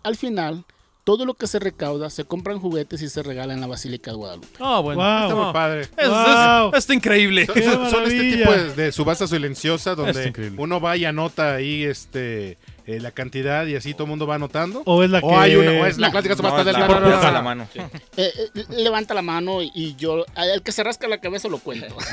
[0.04, 0.64] al final,
[1.08, 4.18] todo lo que se recauda se compran juguetes y se regala en la Basílica de
[4.18, 4.46] Guadalupe.
[4.60, 5.00] Ah, bueno.
[5.00, 5.22] Wow.
[5.22, 5.80] Está muy padre.
[5.80, 6.74] es- es- Wow.
[6.74, 7.46] está increíble.
[7.46, 11.54] Son, ¡Qué son- son este tipo de, de subasta silenciosa donde uno va y anota
[11.54, 14.82] ahí este eh, la cantidad y así todo el mundo va anotando.
[14.86, 15.34] O es la O que...
[15.36, 17.22] hay una, o es la No, clásica No, subasta es del la- no, no, no,
[17.22, 17.30] no.
[17.30, 17.68] la mano.
[17.72, 17.80] sí.
[18.16, 21.86] Eh, eh, levanta la mano y, yo, al que se rasca la cabeza lo cuento.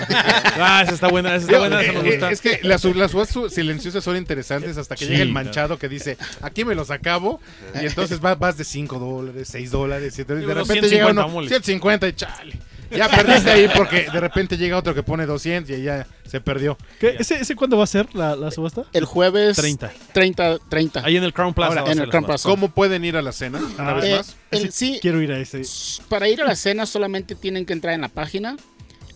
[0.58, 2.32] Ah, esa está buena, esa está buena, esa eh, me gusta.
[2.32, 5.88] Es que las, las subastas silenciosas son interesantes hasta que Sí, llega el manchado que
[5.90, 7.40] dice, aquí me los acabo.
[7.82, 10.18] Y entonces vas, vas de 5 dólares, 6 dólares.
[10.20, 11.50] Y de repente llega 150 uno, moles.
[11.50, 12.54] 150 y chale.
[12.92, 16.78] Ya perdiste ahí porque de repente llega otro que pone 200 y ya se perdió.
[17.00, 17.16] ¿Qué?
[17.20, 18.84] ¿Ese, ese cuándo va a ser la, la subasta?
[18.94, 19.92] El jueves 30.
[20.14, 21.06] 30, 30.
[21.06, 21.80] Ahí en el Crown Plaza.
[21.80, 22.26] Ahora, en el Crown.
[22.26, 22.48] Plaza.
[22.50, 24.36] ¿Cómo pueden ir a la cena una Ah, vez Eh, más?
[24.52, 25.62] el- sí, Quiero ir a ese.
[26.10, 28.56] para ir a la cena solamente tienen que entrar en la página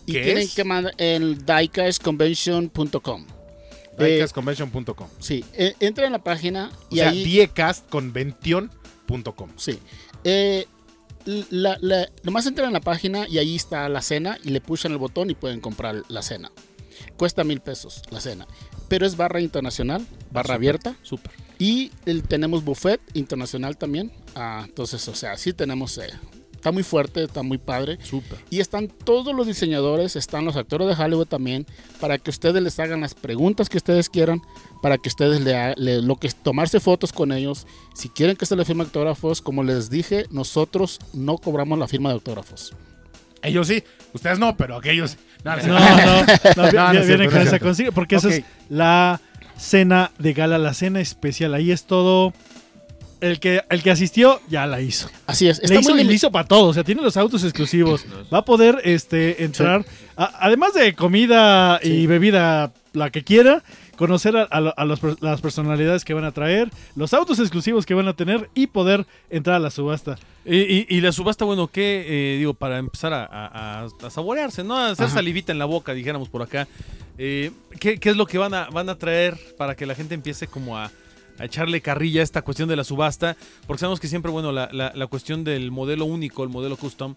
[0.06, 0.54] y ¿Qué tienen es?
[0.54, 3.26] que mandar en diecastconvention.com.
[3.98, 5.08] Eh, Diecastconvention.com.
[5.18, 9.50] sí, eh, entra en la página O y sea, ahí diecastconvention.com.
[9.56, 9.78] sí.
[10.24, 10.66] Eh,
[11.26, 14.92] la, la, nomás entran en la página y ahí está la cena y le pulsan
[14.92, 16.50] el botón y pueden comprar la cena.
[17.16, 18.46] Cuesta mil pesos la cena,
[18.88, 21.32] pero es barra internacional, barra abierta Súper.
[21.58, 24.12] y el- tenemos buffet internacional también.
[24.34, 26.10] Ah, entonces, o sea, sí tenemos, eh,
[26.60, 27.98] está muy fuerte, está muy padre.
[28.02, 28.38] Súper.
[28.50, 31.66] Y están todos los diseñadores, están los actores de Hollywood también,
[32.00, 34.42] para que ustedes les hagan las preguntas que ustedes quieran,
[34.82, 37.66] para que ustedes le, le- lo que es tomarse fotos con ellos.
[37.94, 42.10] Si quieren que se les firme autógrafos, como les dije, nosotros no cobramos la firma
[42.10, 42.74] de autógrafos.
[43.42, 45.16] Ellos sí, ustedes no, pero aquellos.
[45.44, 48.34] No, no, No, no, no, No, viene con es esa porque esa Ok.
[48.34, 49.18] es la
[49.56, 51.54] cena de gala, la cena especial.
[51.54, 52.34] Ahí es todo.
[53.20, 55.08] El que, el que asistió ya la hizo.
[55.26, 56.68] Así es, Le está hizo muy le hizo para todo.
[56.68, 58.04] O sea, tiene los autos exclusivos.
[58.32, 59.84] Va a poder este, entrar,
[60.16, 62.06] a- además de comida y Sí.
[62.06, 63.62] bebida, la que quiera,
[63.96, 68.08] conocer a, a los las personalidades que van a traer, los autos exclusivos que van
[68.08, 70.18] a tener y poder entrar a la subasta.
[70.46, 72.04] Y, y- y la subasta, bueno, ¿qué?
[72.08, 74.76] Eh, digo, para empezar a, a- a- a saborearse, ¿no?
[74.76, 75.16] A hacer Ajá.
[75.16, 76.66] salivita en la boca, dijéramos por acá.
[77.18, 80.14] Eh, ¿qué, qué es lo que van a, van a traer para que la gente
[80.14, 80.90] empiece como a,
[81.40, 83.36] a echarle carrilla a esta cuestión de la subasta?
[83.66, 87.16] Porque sabemos que siempre, bueno, la, la- la cuestión del modelo único, el modelo custom,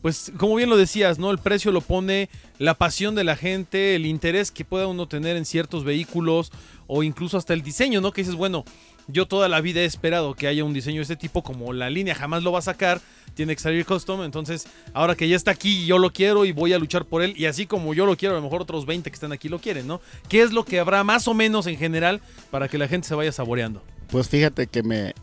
[0.00, 1.30] pues como bien lo decías, ¿no?
[1.30, 5.36] El precio lo pone la pasión de la gente, el interés que pueda uno tener
[5.36, 6.52] en ciertos vehículos
[6.86, 8.12] o incluso hasta el diseño, ¿no?
[8.12, 8.64] Que dices, bueno,
[9.08, 11.90] yo toda la vida he esperado que haya un diseño de este tipo, como la
[11.90, 13.00] línea jamás lo va a sacar,
[13.34, 16.72] tiene que salir custom, entonces ahora que ya está aquí yo lo quiero y voy
[16.72, 19.10] a luchar por él y así como yo lo quiero, a lo mejor otros 20
[19.10, 20.00] que están aquí lo quieren, ¿no?
[20.28, 23.14] ¿Qué es lo que habrá más o menos en general para que la gente se
[23.14, 23.82] vaya saboreando?
[24.10, 25.14] Pues fíjate que me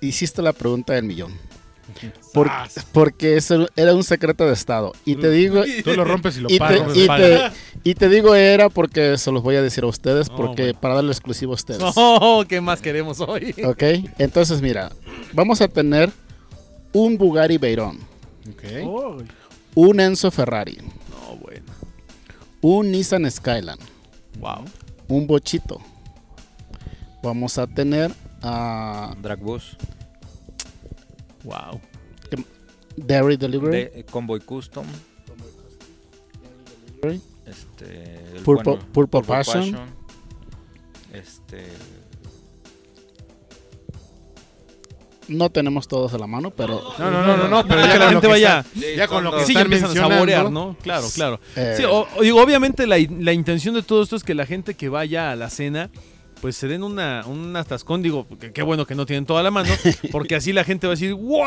[0.00, 1.32] hiciste la pregunta del millón.
[2.32, 2.50] Por-
[2.92, 4.92] porque eso era un secreto de Estado.
[5.04, 6.92] Y te digo, Tú lo rompes y lo y pagas.
[6.92, 7.50] te, y, paga.
[7.50, 10.62] te, y te digo era porque se los voy a decir a ustedes, Oh, porque
[10.64, 10.80] bueno.
[10.80, 11.82] para darle exclusivo a ustedes.
[11.96, 13.54] Oh, ¿qué más queremos hoy?
[13.64, 13.82] Ok,
[14.18, 14.90] entonces mira,
[15.32, 16.10] vamos a tener
[16.92, 17.98] un Bugatti Veyron,
[18.50, 18.62] Ok.
[18.84, 19.16] Oh,
[19.74, 20.78] un Enzo Ferrari,
[21.10, 21.64] No, bueno.
[22.60, 23.78] un Nissan Skyline,
[24.38, 24.64] Wow.
[25.08, 25.80] un Bochito.
[27.22, 29.76] Vamos a tener a Drag Bus,
[31.44, 31.80] Wow.
[32.96, 34.86] Dairy Delivery, de eh, Convoy Custom,
[37.46, 39.76] este, el Purple- Purple Passion.
[41.12, 41.66] este,
[45.26, 47.92] No tenemos todos a la mano, pero No, no, no, no, no, pero Para ya
[47.92, 48.64] que la con lo gente que vaya-
[48.96, 49.46] ya con lo que.
[49.46, 50.76] Sí, ya están empiezan a saborear, ¿no?
[50.82, 51.40] Claro, claro.
[51.56, 54.44] eh, Sí, o- o digo, obviamente la, la intención de todo esto es que la
[54.46, 55.90] gente que vaya a la cena
[56.40, 59.72] pues se den una, un atascón, digo, qué bueno que no tienen toda la mano,
[60.12, 61.42] porque así la gente va a decir, ¡wow!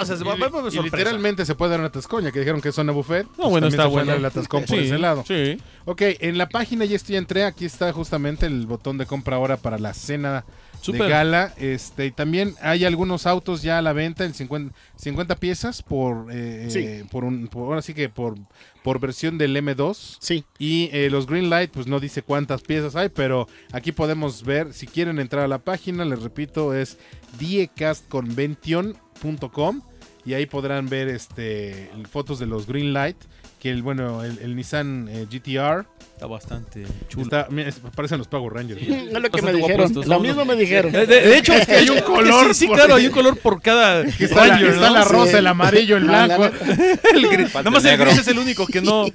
[0.00, 2.38] O sea, se va, va a haber Y literalmente se puede dar una tascoña, que
[2.40, 3.26] dijeron que es zona buffet.
[3.26, 4.12] No, pues bueno, está bueno.
[4.12, 5.24] el atascón por Sí, ese lado.
[5.26, 5.58] Sí.
[5.84, 9.56] Ok, en la página ya estoy entré, aquí está justamente el botón de compra ahora
[9.56, 10.44] para la cena
[10.80, 11.02] Súper.
[11.02, 11.54] de gala.
[11.58, 16.28] Este, y también hay algunos autos ya a la venta en 50, 50 piezas por,
[16.32, 16.78] eh, Sí.
[16.80, 18.36] eh, por un, por, ahora sí que por,
[18.82, 20.16] por versión del M2.
[20.20, 24.42] sí, Y eh, los Green Light, pues no dice cuántas piezas hay, pero aquí podemos
[24.44, 26.98] ver, si quieren entrar a la página, les repito, es
[27.38, 29.82] diecastconvention.com
[30.24, 33.16] y ahí podrán ver este fotos de los Green Light,
[33.60, 37.22] que el bueno, el, el Nissan eh, GTR Está bastante chulo.
[37.24, 38.80] está, mira, es- parecen los Power Rangers.
[38.82, 39.92] es lo que me Bastante dijeron.
[39.92, 40.20] guapos Lo ¿no?
[40.20, 40.90] mismo me dijeron.
[40.90, 43.12] De, de- de hecho, es que hay un color Sí, sí, por- claro, hay un
[43.12, 44.04] color por cada.
[44.18, 44.94] Que está la, Ranger, está ¿no?
[44.94, 45.12] la Sí.
[45.12, 46.56] rosa, el amarillo, el Ah, la blanco.
[47.14, 47.54] El gris.
[47.54, 48.06] Nada más el negro.
[48.06, 49.06] gris es el único que no.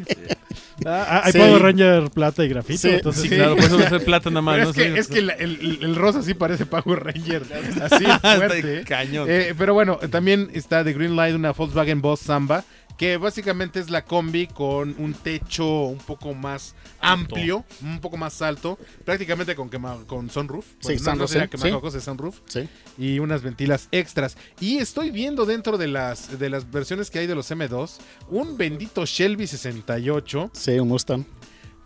[0.86, 1.38] Ah, ah, hay Sí.
[1.40, 2.80] Power Ranger plata y grafito.
[2.80, 4.56] Sí, entonces, Sí, claro, por eso ser plata nada más.
[4.56, 4.72] Pero ¿no?
[4.72, 7.44] es que, es que la- el, el- el rosa sí parece Power Ranger.
[7.82, 8.84] Así Está fuerte.
[8.86, 9.28] cañón.
[9.30, 12.64] Eh, pero bueno, también está de Green Light una Volkswagen Boss Samba,
[12.98, 17.36] que básicamente es la combi con un techo un poco más Alto.
[17.36, 20.66] amplio, un poco más alto, prácticamente con, quema- con sunroof.
[20.80, 22.40] Sí, no, no sunroof, sería sí, quemacocos, es sunroof.
[22.46, 22.70] Sí.
[23.00, 24.38] Y unas ventilas extras.
[24.60, 27.98] Y estoy viendo dentro de las, de las versiones que hay de los M2,
[28.30, 31.26] un bendito Shelby 68 Sí, un Mustang.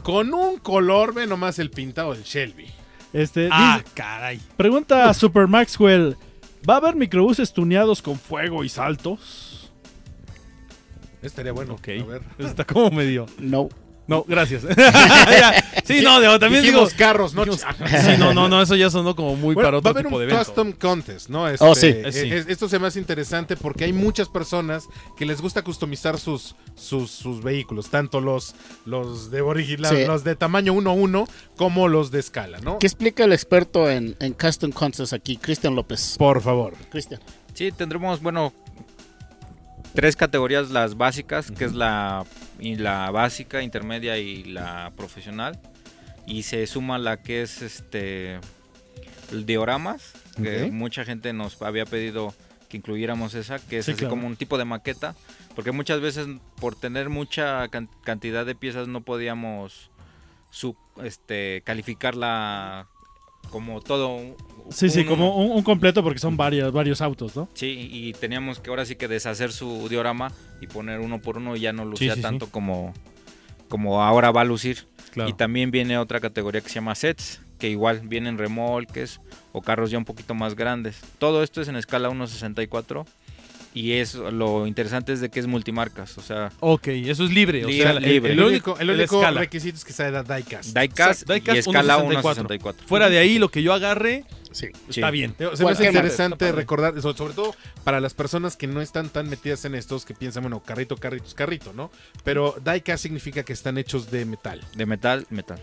[0.03, 2.67] con un color, ve nomás el pintado del Shelby.
[3.13, 4.41] Este, Ah, dice- caray.
[4.57, 6.17] pregunta a Super Maxwell:
[6.69, 9.56] ¿Va a haber microbuses tuneados con fuego y saltos?
[11.27, 11.73] Estaría bueno.
[11.75, 11.87] Ok.
[12.01, 12.21] A ver.
[12.39, 13.25] Está como medio.
[13.39, 13.69] No.
[14.07, 14.63] No, gracias.
[15.83, 16.85] Sí, no, digo, también digo.
[16.97, 17.45] Carros, ¿no?
[17.45, 17.61] dijimos-
[18.01, 20.03] sí, no, no, no, eso ya sonó como muy Bueno, para va a otro haber
[20.05, 20.45] tipo un de evento.
[20.45, 21.45] custom contest, ¿no?
[21.59, 21.87] Oh, sí.
[21.87, 22.29] eh, Eh, sí.
[22.29, 24.83] es- esto se me hace interesante porque hay muchas personas
[25.17, 28.53] que les gusta customizar sus, sus, sus vehículos, tanto los,
[28.85, 30.05] los de original, Sí.
[30.05, 32.79] los de tamaño 1-1 como los de escala, ¿no?
[32.79, 36.15] ¿Qué explica el experto en, en Custom Concepts aquí, Cristian López?
[36.17, 36.73] Por favor.
[36.89, 37.21] Cristian.
[37.53, 38.53] Sí, tendremos, bueno,
[39.97, 42.23] tres categorías, las básicas, que es la,
[42.59, 45.59] y la básica, intermedia y la profesional.
[46.27, 48.35] Y se suma la que es este
[49.31, 52.31] el dioramas, que mucha gente nos había pedido
[52.69, 54.11] que incluyéramos esa, que es Sí, así claro.
[54.11, 55.15] como un tipo de maqueta,
[55.55, 56.27] porque muchas veces
[56.61, 59.89] por tener mucha can- cantidad de piezas no podíamos
[60.51, 62.85] su, este, calificarla
[63.49, 64.19] como todo.
[64.67, 67.49] Un- Sí, sí, como un, un completo porque son varias, varios autos, ¿no?
[67.53, 71.55] Sí, y teníamos que ahora sí que deshacer su diorama y poner uno por uno
[71.55, 72.21] y ya no lucía sí, sí.
[72.21, 72.93] tanto como
[73.69, 74.85] como ahora va a lucir.
[75.11, 75.29] Claro.
[75.29, 79.19] Y también viene otra categoría que se llama sets, que igual vienen remolques
[79.51, 80.99] o carros ya un poquito más grandes.
[81.17, 83.05] Todo esto es en escala 1.64
[83.73, 87.65] y es lo interesante es de que es multimarcas, o sea, Ok, eso es libre.
[87.65, 88.33] O sea, el- libre.
[88.33, 90.75] El, el único, el único requisito es que sea diecast.
[90.77, 92.21] diecast, Diecast y escala 1.64.
[92.57, 92.75] 1.64.
[92.87, 94.23] Fuera de ahí, lo que yo agarre
[94.57, 94.67] Sí.
[94.89, 94.99] Sí.
[95.01, 95.35] está bien.
[95.37, 99.29] Se me hace interesante recordar, so- sobre todo para las personas que no están tan
[99.29, 101.91] metidas en estos, que piensan, bueno, carrito, carrito, es carrito, ¿no?
[102.23, 104.61] Pero diecast significa que están hechos de metal.
[104.75, 105.61] De metal, metal.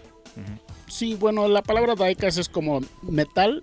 [0.88, 3.62] Sí, bueno, la palabra diecast es como metal,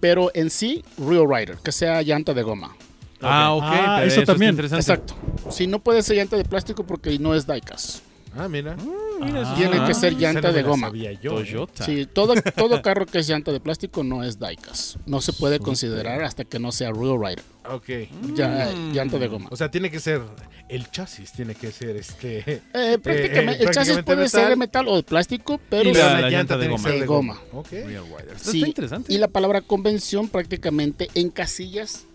[0.00, 2.76] pero en sí, real rider, que sea llanta de goma.
[3.20, 3.62] Ah, ok.
[3.64, 4.50] Ah, pero eso está también.
[4.50, 4.80] interesante.
[4.82, 5.14] Exacto.
[5.50, 8.00] Si no puede ser llanta de plástico porque no es diecast.
[8.36, 8.76] Ah, mira.
[9.20, 10.90] Mira, eso Tiene que ser llanta no de goma.
[10.92, 11.18] yo, ¿eh?
[11.22, 11.84] Toyota.
[11.84, 14.96] Sí, todo, todo carro que es llanta de plástico no es diecast.
[15.06, 17.42] No se puede considerar hasta que no sea real rider.
[17.70, 17.88] Ok.
[18.34, 18.92] Ya, Mm.
[18.92, 19.48] llanta de goma.
[19.50, 20.22] O sea, tiene que ser
[20.68, 22.38] el chasis, tiene que ser este.
[22.74, 24.50] Eh, prácticamente, eh, el chasis prácticamente puede ser metal.
[24.50, 26.82] de metal o de plástico, pero Y la- la, la llanta llanta de goma.
[26.88, 27.40] ser De goma.
[27.52, 27.70] Ok.
[27.70, 28.28] Real Rider.
[28.36, 29.12] Está, Sí, está interesante.
[29.12, 32.06] Y la palabra convención prácticamente en casillas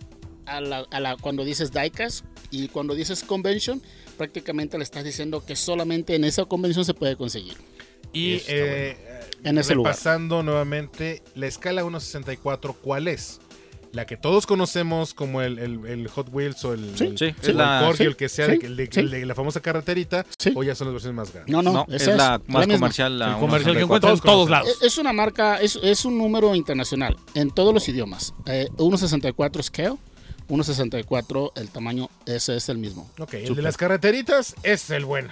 [0.45, 3.81] a la, a la- cuando dices diecast y cuando dices convention,
[4.17, 7.55] prácticamente le estás diciendo que solamente en esa convención se puede conseguir.
[8.13, 8.97] Y Está eh,
[9.43, 9.93] En ese lugar.
[9.93, 13.39] repasando nuevamente, la escala 1.64, ¿cuál es?
[13.93, 17.33] La que todos conocemos como el, el- el Hot Wheels o el, Sí, el- Sí,
[17.43, 18.99] el la, Corgi, sí, el que sea, el de- sí.
[18.99, 20.51] el de la famosa carreterita, Sí.
[20.55, 21.51] o ya son las versiones más grandes.
[21.51, 23.83] No, no, no, esa es la más comercial, la el comercial que 1.64.
[23.85, 24.69] encuentras en Todos todos lados.
[24.69, 28.33] Es es una marca, es, es un número internacional en todos los idiomas.
[28.45, 29.95] Eh, 1.64 scale,
[30.49, 33.09] 1.64 el tamaño, ese es el mismo.
[33.19, 35.29] Ok, el de las carreteritas es el bueno.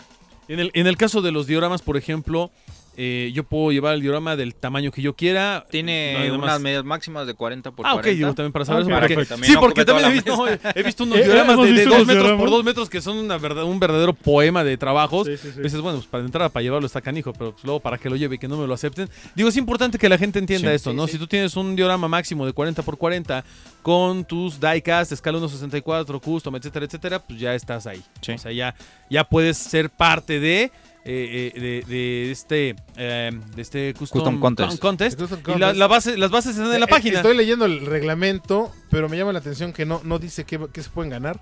[0.47, 2.51] En el, en el caso de los dioramas, por ejemplo,
[2.97, 5.65] eh, yo puedo llevar el diorama del tamaño que yo quiera.
[5.69, 8.17] Tiene unas medidas máximas de 40 por Ah, ok, 40.
[8.17, 8.95] digo, también para saber Ok, eso.
[8.99, 11.71] para porque- sí, no porque también he visto, he visto unos Eh, dioramas de, de
[11.71, 12.39] visto dos los metros dioramas.
[12.41, 15.27] por dos metros que son una verdad, un verdadero poema de trabajos.
[15.27, 15.61] Sí, sí, sí.
[15.61, 18.15] Dices, bueno, pues para entrar para llevarlo está canijo, pero pues, luego para que lo
[18.15, 19.09] lleve y que no me lo acepten.
[19.35, 21.05] Digo, es importante que la gente entienda Sí, esto, sí, ¿no?
[21.07, 21.13] sí.
[21.13, 23.43] Si tú tienes un diorama máximo de 40 por 40
[23.81, 28.01] con tus diecast, escala 1.64, custom, etcétera, etcétera, pues ya estás ahí.
[28.21, 28.31] Sí.
[28.33, 28.73] O sea, ya,
[29.09, 30.71] ya puedes ser parte de...
[31.05, 34.69] eh, eh, de, de este eh, de este custom, Custom contest.
[34.71, 35.19] con- contest.
[35.19, 37.85] Custom y la, la base, las bases están en la Eh, página Estoy leyendo el
[37.85, 41.39] reglamento, pero me llama la atención que no, no dice qué, qué se pueden ganar.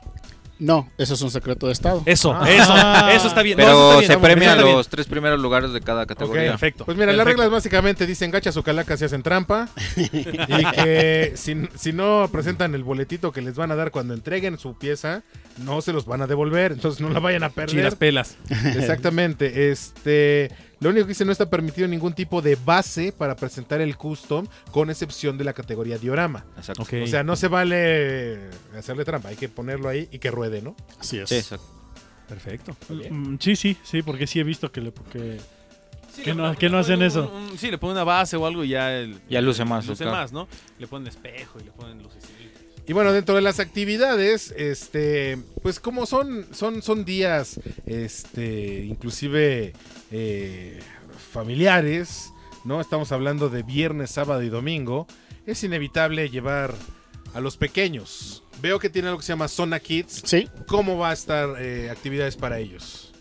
[0.60, 2.04] No, eso es un secreto de Estado.
[2.06, 2.48] eso Ah.
[2.50, 4.76] eso eso está bien Pero eso está bien, se eso premian bien.
[4.76, 6.52] los tres primeros lugares de cada categoría.
[6.52, 7.42] perfecto Pues mira, las perfecto.
[7.44, 10.10] reglas básicamente dicen gacha su calaca si hacen trampa y
[10.76, 14.78] que si, si no presentan el boletito que les van a dar cuando entreguen su
[14.78, 15.24] pieza,
[15.58, 17.96] no se los van a devolver, entonces no la vayan a perder.
[17.98, 18.38] pelas
[18.76, 20.52] Exactamente, este,
[20.84, 24.46] lo único que dice no está permitido ningún tipo de base para presentar el custom
[24.72, 26.46] con excepción de la categoría diorama.
[26.58, 26.84] Exacto.
[26.84, 30.76] O sea, no se vale hacerle trampa, hay que ponerlo ahí y que ruede, ¿no?
[31.00, 31.30] Así es.
[31.30, 31.66] Sí, exacto.
[32.28, 32.76] perfecto
[33.10, 34.92] Mm, Sí, sí, sí, porque sí he visto que le...
[34.92, 35.40] Porque...
[36.14, 37.28] Sí, ¿Qué le no- hacen eso?
[37.34, 39.88] un- un- sí, le ponen una base o algo y ya el- Ya luce más,
[39.88, 40.20] Luce claro.
[40.20, 40.48] más, ¿no?
[40.78, 42.24] Le ponen espejo y le ponen luces.
[42.86, 49.74] Y bueno, dentro de las actividades, este, pues como son, son, son días, este, inclusive
[50.12, 50.80] eh,
[51.32, 52.34] familiares,
[52.66, 52.82] ¿no?
[52.82, 55.08] Estamos hablando de viernes, sábado y domingo.
[55.46, 56.74] Es inevitable llevar
[57.34, 58.44] a los pequeños.
[58.62, 60.22] Veo que tiene algo que se llama Zona Kids.
[60.26, 63.14] Sí, ¿Cómo va a estar eh, actividades para ellos?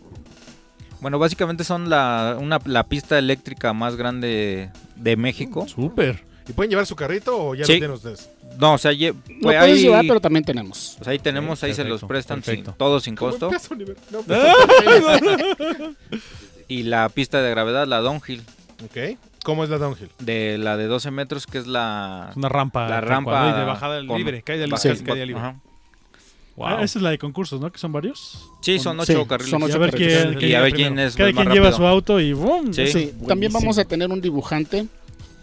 [0.99, 5.67] Bueno, básicamente son la, una, la pista eléctrica más grande de México.
[5.67, 6.32] Súper.
[6.47, 7.73] ¿Y pueden llevar su carrito o ya Sí.
[7.73, 8.29] lo tienen ustedes?
[8.59, 10.95] No, o sea, lle- lo pues puedes ahí, llevar, pero también tenemos.
[10.97, 13.49] pues ahí tenemos, ahí se los prestan sin, todos sin ¿Cómo costo.
[14.11, 14.39] No, pues,
[16.67, 18.41] Y la pista de gravedad, la downhill,
[18.85, 19.17] ok.
[19.43, 20.09] ¿Cómo es la downhill?
[20.19, 22.87] de la de 12 metros, que es la, Es una rampa.
[22.87, 23.55] la rampa cual, ¿no?
[23.57, 24.41] Y de bajada con- libre.
[24.41, 24.79] Caída libre.
[24.81, 25.41] casi caída libre.
[25.41, 25.55] Ajá.
[26.55, 26.67] Wow.
[26.67, 27.71] Ah, esa es la de concursos, ¿no?
[27.71, 28.47] Que son varios.
[28.61, 29.49] Sí, son Sí, ocho carriles.
[29.49, 30.17] son Y ocho a ver carriles.
[30.21, 32.19] quién, Y quién y a ver quién es Cada el quien más lleva su auto
[32.19, 32.73] y ¡boom!
[32.73, 32.87] Sí.
[32.87, 34.85] Sí, también vamos a tener un dibujante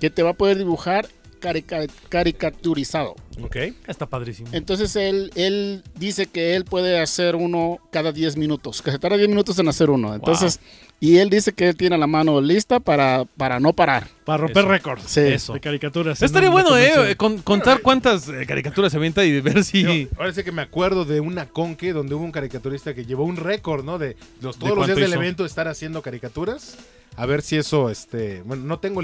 [0.00, 1.06] que te va a poder dibujar
[1.40, 3.16] carica- caricaturizado.
[3.42, 3.56] Ok.
[3.86, 4.48] Está padrísimo.
[4.52, 9.16] Entonces él, él dice que él puede hacer uno cada 10 minutos, que se tarda
[9.16, 10.14] 10 minutos en hacer uno.
[10.14, 10.60] Entonces,
[11.02, 14.08] y él dice que él tiene la mano lista para, para no parar.
[14.26, 15.04] Para romper récords.
[15.06, 15.20] Sí.
[15.20, 15.54] Eso.
[15.54, 16.20] De caricaturas.
[16.20, 16.76] Estaría bueno.
[16.76, 17.16] ¿eh?
[17.16, 19.82] Con- contar cuántas eh, caricaturas se avienta y ver si.
[19.82, 23.24] Yo, ahora sí que me acuerdo de una conque donde hubo un caricaturista que llevó
[23.24, 23.98] un récord, ¿no?
[23.98, 26.76] De los, todos los días del evento estar haciendo caricaturas.
[27.16, 29.00] A ver si eso, este, bueno, no tengo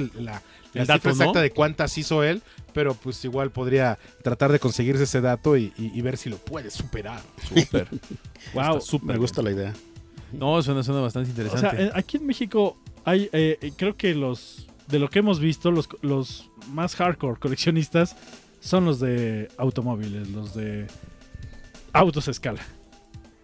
[0.82, 1.42] el- la, dato, cifra exacta ¿no?
[1.42, 5.92] de cuántas hizo él, pero pues igual podría tratar de conseguirse ese dato y, y-
[5.98, 7.20] y ver si lo puede superar.
[7.48, 7.88] Súper.
[8.54, 8.80] Wow.
[8.80, 9.14] Súper.
[9.14, 9.72] Me gusta la idea.
[10.32, 11.90] No, suena, suena bastante O sea, interesante.
[11.94, 15.88] aquí en México hay, eh, eh, creo que los, de lo que hemos visto, los,
[16.02, 18.14] los más hardcore coleccionistas
[18.60, 20.86] son los de automóviles, los de
[21.92, 22.60] autos a escala.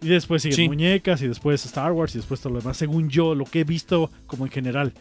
[0.01, 0.68] Y después siguen Sí.
[0.68, 3.64] muñecas y después Star Wars y después todo lo demás, según yo, lo que he
[3.64, 4.93] visto como en general.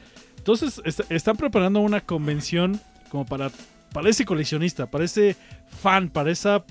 [0.41, 2.79] Entonces, est- están preparando una convención
[3.09, 3.51] como para,
[3.93, 5.35] para ese coleccionista, para ese
[5.81, 6.63] fan, para esa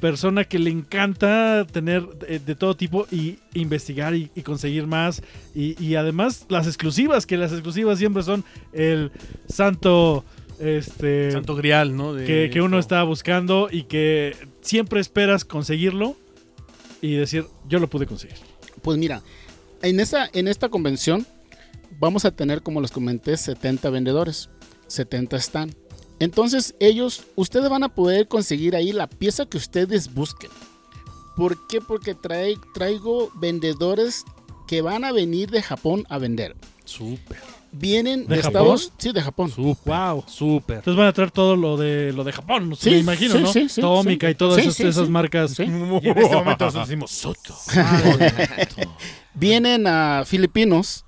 [0.00, 5.22] persona que le encanta tener de, de todo tipo y investigar y, y conseguir más.
[5.54, 9.10] Y, y además las exclusivas, que las exclusivas siempre son el
[9.48, 10.24] santo...
[10.58, 12.14] Este, Santo Grial, ¿no?
[12.14, 16.16] De- que, que uno está buscando y que siempre esperas conseguirlo
[17.02, 18.36] y decir, yo lo pude conseguir.
[18.82, 19.22] Pues mira,
[19.82, 21.26] en, esa, en esta convención
[21.98, 24.50] vamos a tener, como les comenté, 70 vendedores,
[24.88, 25.74] 70 están.
[26.18, 30.50] Entonces ellos, ustedes van a poder conseguir ahí la pieza que ustedes busquen.
[31.36, 31.80] ¿Por qué?
[31.80, 34.24] Porque trae, traigo vendedores
[34.66, 36.56] que van a venir de Japón a vender.
[36.84, 37.38] Súper.
[37.72, 38.60] Vienen ¿De de, Japón?
[38.62, 39.50] Estados Sí, de Japón.
[39.50, 39.92] Súper.
[39.94, 40.24] Wow.
[40.26, 40.76] Súper.
[40.78, 43.52] Entonces van a traer todo lo de lo de Japón, Sí, me imagino, sí, ¿no?
[43.52, 44.30] sí, sí, Tómica sí.
[44.30, 45.10] y todas Sí, esas, sí, esas sí.
[45.12, 45.50] marcas.
[45.50, 45.64] Sí.
[45.64, 47.54] Y en este momento nosotros decimos Soto.
[49.34, 51.04] Vienen a filipinos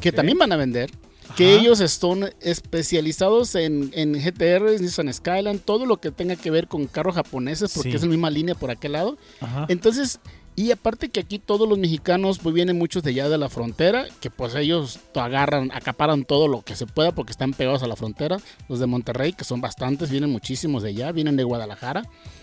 [0.00, 0.90] que también van a vender.
[1.36, 6.66] Que ellos están especializados en, en GTR, Nissan Skyline, todo lo que tenga que ver
[6.66, 7.96] con carros japoneses, porque Sí.
[7.96, 9.16] es la misma línea por aquel lado.
[9.40, 9.66] Ajá.
[9.68, 10.18] Entonces,
[10.56, 14.06] y aparte que aquí todos los mexicanos, pues vienen muchos de allá de la frontera,
[14.20, 17.86] que pues ellos to- agarran, acaparan todo lo que se pueda porque están pegados a
[17.86, 18.38] la frontera.
[18.68, 22.02] Los de Monterrey, que son bastantes, vienen muchísimos de allá, vienen de Guadalajara,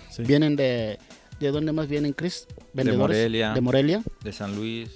[0.10, 0.24] Sí.
[0.24, 0.97] vienen de...
[1.41, 2.47] ¿De dónde más vienen, Chris?
[2.74, 3.53] Morelia.
[3.53, 4.01] De Morelia.
[4.24, 4.89] De San Luis.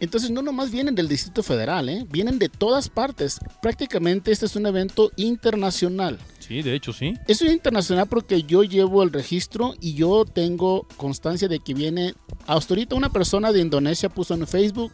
[0.00, 2.04] Entonces no nomás vienen del Distrito Federal, ¿eh?
[2.10, 3.38] vienen de todas partes.
[3.62, 6.18] Prácticamente este es un evento internacional.
[6.40, 7.14] Sí, de hecho, sí.
[7.28, 12.14] Es un internacional porque yo llevo el registro y yo tengo constancia de que viene.
[12.46, 14.92] Hasta ahorita una persona de Indonesia puso en Facebook,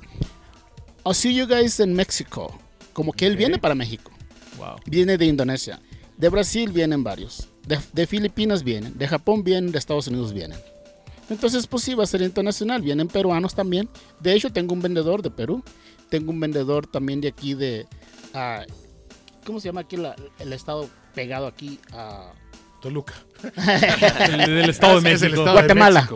[1.05, 2.57] I'll see you guys in Mexico.
[2.93, 3.39] Como que él Ok.
[3.39, 4.13] viene para México.
[4.59, 4.77] Wow.
[4.87, 5.81] Viene de Indonesia.
[6.19, 7.49] De Brasil vienen varios.
[7.67, 8.97] De, de Filipinas vienen.
[8.99, 9.73] De Japón vienen.
[9.73, 10.59] De Estados Unidos vienen.
[11.31, 12.83] Entonces, pues sí, va a ser internacional.
[12.83, 13.89] Vienen peruanos también.
[14.21, 15.63] De hecho, tengo un vendedor de Perú.
[16.11, 17.87] Tengo un vendedor también de aquí de...
[18.35, 18.65] ah,
[19.47, 21.79] ¿Cómo se llama aquí la- el estado pegado aquí?
[21.93, 22.33] a
[22.83, 23.15] Toluca.
[24.29, 25.43] El, del Estado de Es el México.
[25.43, 26.01] estado Guatemala.
[26.03, 26.07] De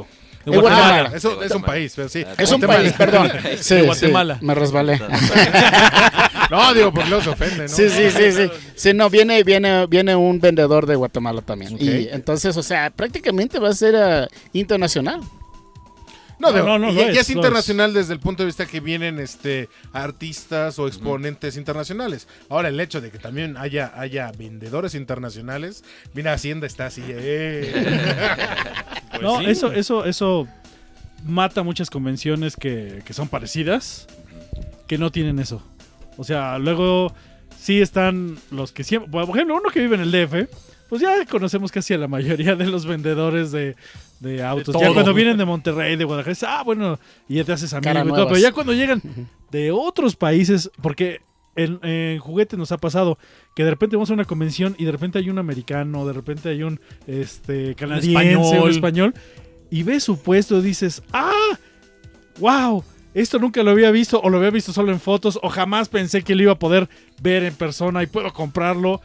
[0.44, 0.60] Guatemala.
[1.10, 1.16] Guatemala.
[1.16, 2.24] Eso es un país, pero sí.
[2.38, 2.78] es un Guatemala.
[2.78, 3.32] país, perdón.
[3.60, 4.38] Sí, De sí, Guatemala.
[4.40, 5.00] me resbalé.
[6.50, 7.68] No, digo, porque luego se ofende, ¿no?
[7.68, 8.50] Sí, sí, sí, sí.
[8.76, 11.76] Sí, no, viene, viene, viene un vendedor de Guatemala también.
[11.80, 15.20] Y entonces, o sea, prácticamente va a ser ah, internacional.
[16.38, 19.68] No, No, no, no, y- es, internacional desde el punto de vista que vienen este
[19.92, 22.28] artistas o exponentes internacionales.
[22.50, 25.82] Ahora, el hecho de que también haya, haya vendedores internacionales,
[26.12, 27.02] mira, Hacienda está así.
[27.06, 28.74] eh.
[29.20, 29.46] no, sí.
[29.46, 30.48] eso, eso, eso
[31.24, 34.06] mata muchas convenciones que, que son parecidas,
[34.86, 35.62] que no tienen eso.
[36.16, 37.12] O sea, luego
[37.58, 40.48] sí están los que siempre, por ejemplo, uno que vive en el DF,
[40.88, 43.74] pues ya conocemos casi a la mayoría de los vendedores de,
[44.20, 44.76] de autos.
[44.78, 46.98] ya cuando vienen de Monterrey, de Guadalajara, ah, bueno,
[47.28, 49.00] y ya te haces amigo y todo, pero ya cuando llegan
[49.50, 51.20] de otros países, porque
[51.56, 53.18] en, en juguetes nos ha pasado
[53.54, 56.48] que de repente vamos a una convención y de repente hay un americano, de repente
[56.48, 58.70] hay un este canadiense, un español.
[58.70, 59.14] español,
[59.70, 61.58] y ves su puesto y dices, ah,
[62.38, 62.84] wow,
[63.14, 66.22] esto nunca lo había visto o lo había visto solo en fotos o jamás pensé
[66.22, 66.88] que lo iba a poder
[67.22, 69.00] ver en persona y puedo comprarlo.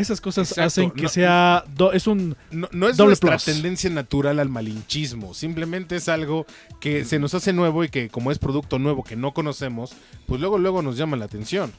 [0.00, 3.30] Esas cosas Exacto, hacen que no- sea, do- es un No, no es Doble nuestra
[3.32, 3.44] plus.
[3.44, 6.46] tendencia natural al malinchismo, simplemente es algo
[6.80, 9.92] que se nos hace nuevo y que como es producto nuevo que no conocemos,
[10.26, 11.72] pues luego luego nos llama la atención.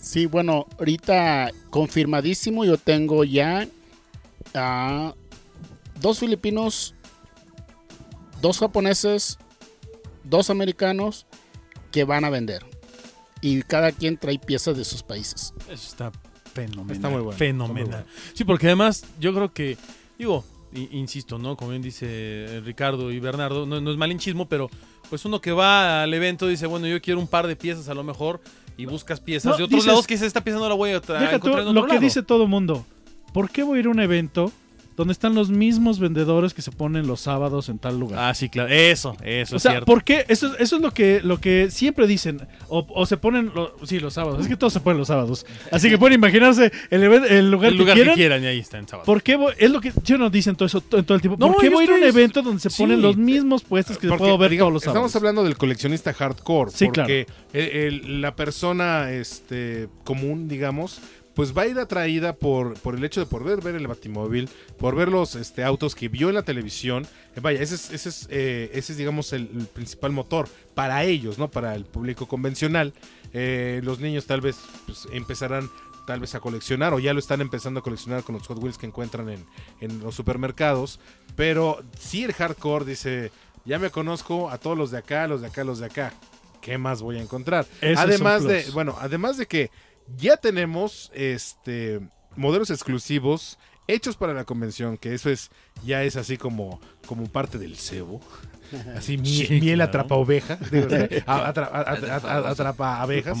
[0.00, 3.66] Sí, bueno, ahorita confirmadísimo, yo tengo ya
[6.00, 6.94] dos filipinos,
[8.40, 9.38] dos japoneses,
[10.24, 11.26] dos americanos
[11.92, 12.64] que van a vender.
[13.42, 15.54] Y cada quien trae piezas de sus países.
[15.70, 16.12] Eso está
[16.52, 16.96] fenomenal.
[16.96, 17.82] Está muy bueno, Fenomenal.
[17.84, 18.20] está muy bueno.
[18.34, 19.76] Sí, porque además yo creo que,
[20.18, 21.56] digo, insisto, ¿no?
[21.56, 24.70] Como bien dice eh, Ricardo y Bernardo, no, no es malinchismo, pero
[25.08, 27.94] pues uno que va al evento dice, bueno, yo quiero un par de piezas a
[27.94, 28.40] lo mejor
[28.76, 31.02] y buscas piezas No, de otros dices- lados que esta pieza no la voy a,
[31.02, 32.00] tra- Deja tú encontrar en lo que lado".
[32.00, 32.86] dice todo mundo.
[33.34, 34.52] ¿Por qué voy a ir a un evento
[35.00, 38.18] donde están los mismos vendedores que se ponen los sábados en tal lugar?
[38.22, 38.68] Ah, sí, claro.
[38.68, 39.86] Eso, eso o es sea, cierto.
[39.86, 40.26] ¿por qué?
[40.28, 42.46] Eso, eso es lo que, lo que siempre dicen.
[42.68, 44.40] O, o se ponen, lo- sí, los sábados.
[44.42, 45.46] Es que todos se ponen los sábados.
[45.72, 48.44] Así que pueden imaginarse el, even- el lugar, El lugar que que quieran.
[48.44, 49.06] y ahí está en sábado.
[49.06, 51.36] ¿Por qué voy- es lo que yo no dicen todo eso to- todo el tiempo?
[51.40, 52.82] No, ¿Por qué voy a ir a un evento donde se sí.
[52.82, 55.08] ponen los mismos puestos que Porque, puedo ver digamos, todos los sábados?
[55.10, 57.68] Estamos hablando del coleccionista hardcore, Sí, porque el-
[58.04, 61.00] el- la persona este, común, digamos,
[61.40, 64.94] pues va a ir atraída por, por el hecho de poder ver el batimóvil, por
[64.94, 67.06] ver los este, autos que vio en la televisión.
[67.34, 71.02] Eh, vaya, ese es, ese es, eh, ese es digamos, el, el principal motor para
[71.04, 71.50] ellos, ¿no?
[71.50, 72.92] Para el público convencional.
[73.32, 75.70] Eh, los niños tal vez pues, empezarán
[76.06, 78.76] tal vez a coleccionar o ya lo están empezando a coleccionar con los Hot Wheels
[78.76, 79.42] que encuentran en,
[79.80, 81.00] en los supermercados.
[81.36, 83.32] Pero sí el hardcore dice,
[83.64, 86.12] ya me conozco a todos los de acá, los de acá, los de acá.
[86.60, 87.66] ¿Qué más voy a encontrar?
[87.80, 89.70] Ese es un además de, bueno, además de que
[90.16, 92.00] ya tenemos este
[92.36, 93.58] modelos exclusivos
[93.88, 95.50] hechos para la convención, que eso es
[95.84, 98.20] ya es así como como parte del cebo.
[98.96, 99.88] Así miel, Sí, miel claro.
[99.88, 100.86] atrapa oveja, digo,
[101.26, 103.36] atrapa abejas.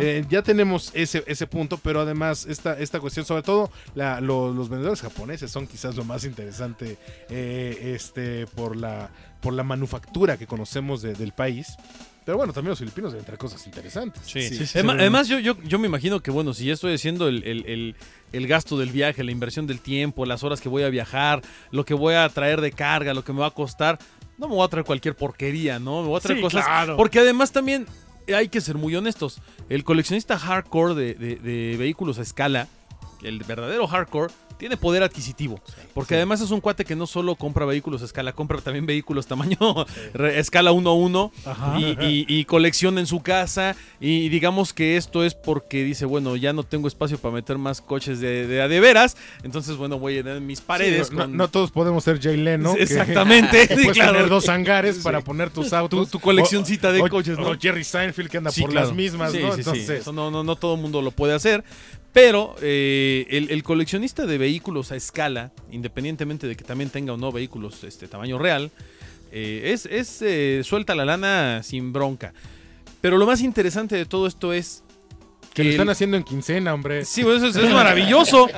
[0.00, 4.52] Eh, ya tenemos ese, ese punto, pero además esta, esta cuestión, sobre todo la- lo-
[4.52, 6.98] los vendedores japoneses son quizás lo más interesante
[7.30, 9.10] eh, este, por, la,
[9.40, 11.76] por la manufactura que conocemos de- del país.
[12.24, 14.22] Pero bueno, también los filipinos deben traer cosas interesantes.
[14.26, 14.42] Sí.
[14.48, 17.42] Sí, sí, Además, yo, yo, yo me imagino que, bueno, si ya estoy haciendo el,
[17.44, 17.96] el- el-
[18.32, 21.84] el gasto del viaje, la inversión del tiempo, las horas que voy a viajar, lo
[21.84, 23.98] que voy a traer de carga, lo que me va a costar,
[24.38, 26.02] no me voy a traer cualquier porquería, ¿no?
[26.02, 26.64] Me voy a traer Sí, cosas.
[26.64, 26.96] claro.
[26.96, 27.86] Porque además también
[28.34, 29.40] hay que ser muy honestos.
[29.68, 32.68] El coleccionista hardcore de, de- de vehículos a escala,
[33.22, 35.60] el verdadero hardcore, tiene poder adquisitivo.
[35.94, 39.26] Porque además es un cuate que no solo compra vehículos a escala, compra también vehículos
[39.26, 39.56] tamaño
[40.14, 41.78] re- escala 1 a 1 Ajá.
[41.80, 43.76] y, y- y colecciona en su casa.
[44.00, 47.80] Y digamos que esto es porque dice, bueno, ya no tengo espacio para meter más
[47.80, 49.16] coches de, de a de veras.
[49.42, 51.10] Entonces, bueno, voy a llenar mis paredes.
[51.12, 52.74] No, con- no todos podemos ser Jay Leno.
[52.78, 53.68] Exactamente.
[53.68, 54.12] que puedes claro.
[54.12, 56.10] tener dos hangares para poner tus Tu, autos.
[56.10, 57.48] tu coleccioncita de O- coches, ¿no?
[57.50, 58.86] O Jerry Seinfeld que anda por claro.
[58.88, 59.54] las mismas, ¿no?
[59.54, 61.64] Entonces, Eso no, no, no todo el mundo lo puede hacer.
[62.12, 67.16] Pero eh, el, el coleccionista de vehículos a escala, independientemente de que también tenga o
[67.16, 68.70] no vehículos este tamaño real,
[69.32, 72.34] eh, es, es eh, suelta la lana sin bronca.
[73.00, 74.84] Pero lo más interesante de todo esto es
[75.54, 77.04] que lo están haciendo en quincena, hombre.
[77.04, 78.48] Sí, pues, eso es, es maravilloso.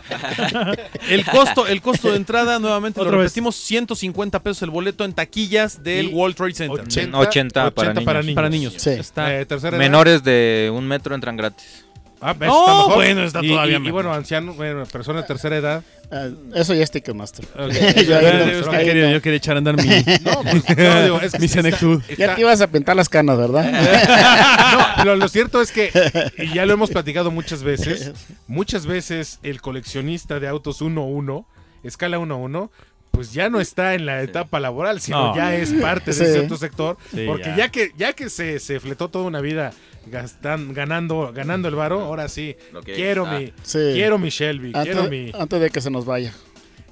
[1.08, 3.26] El costo, el costo de entrada, nuevamente lo Otra vez.
[3.26, 6.80] repetimos, 150 pesos el boleto en taquillas del Y World Trade Center.
[6.80, 8.34] 80, 80 para niños.
[8.34, 8.74] Para niños.
[8.76, 8.90] Sí.
[8.90, 9.46] Está Eh.
[9.72, 11.83] Menores de un metro entran gratis.
[12.26, 12.48] Ah, ¿ves?
[12.50, 12.94] Oh, está mejor.
[12.94, 13.92] bueno, está Y- todavía y, y mejor.
[13.92, 15.82] bueno, anciano, bueno, persona de tercera edad.
[16.10, 17.44] Ah, eso ya es Ticketmaster.
[17.54, 17.72] Ok.
[18.06, 19.12] Yo no- quería- no.
[19.12, 19.82] yo quería echar a andar mi,
[20.24, 22.02] No, pues, no, digo, es mi senectud.
[22.16, 24.96] Ya te ibas a pintar las canas, ¿verdad?
[24.98, 25.90] No, lo, lo cierto es que,
[26.38, 28.12] y ya lo hemos platicado muchas veces,
[28.46, 31.44] muchas veces el coleccionista de autos 1-1,
[31.82, 32.70] escala 1-1,
[33.10, 35.36] pues ya no está en la etapa laboral, sino No.
[35.36, 36.32] ya es parte de Sí.
[36.32, 37.56] cierto sector, Sí, porque ya.
[37.56, 37.68] ya.
[37.70, 39.72] que ya que se, se fletó toda una vida
[40.06, 43.78] gastan, ganando ganando el varo, ahora sí, quiero mi Sí.
[43.94, 46.32] quiero mi Shelby, quiero Antes, mi antes de que se nos vaya.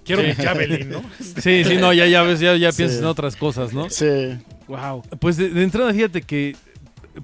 [0.05, 1.03] quiero mi Javelin, ¿no?
[1.41, 2.79] Sí, sí, no, ya, ya ves, ya, ya Sí.
[2.79, 3.89] piensas en otras cosas, ¿no?
[3.91, 4.07] Sí.
[4.69, 5.03] Wow.
[5.21, 6.57] Pues de, de entrada, fíjate que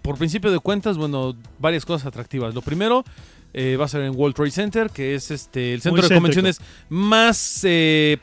[0.03, 2.55] por principio de cuentas, bueno, varias cosas atractivas.
[2.55, 3.05] Lo primero
[3.55, 6.21] eh, va a ser en World Trade Center, que es este el centro de céntrico.
[6.21, 6.61] convenciones
[6.91, 8.19] más eh,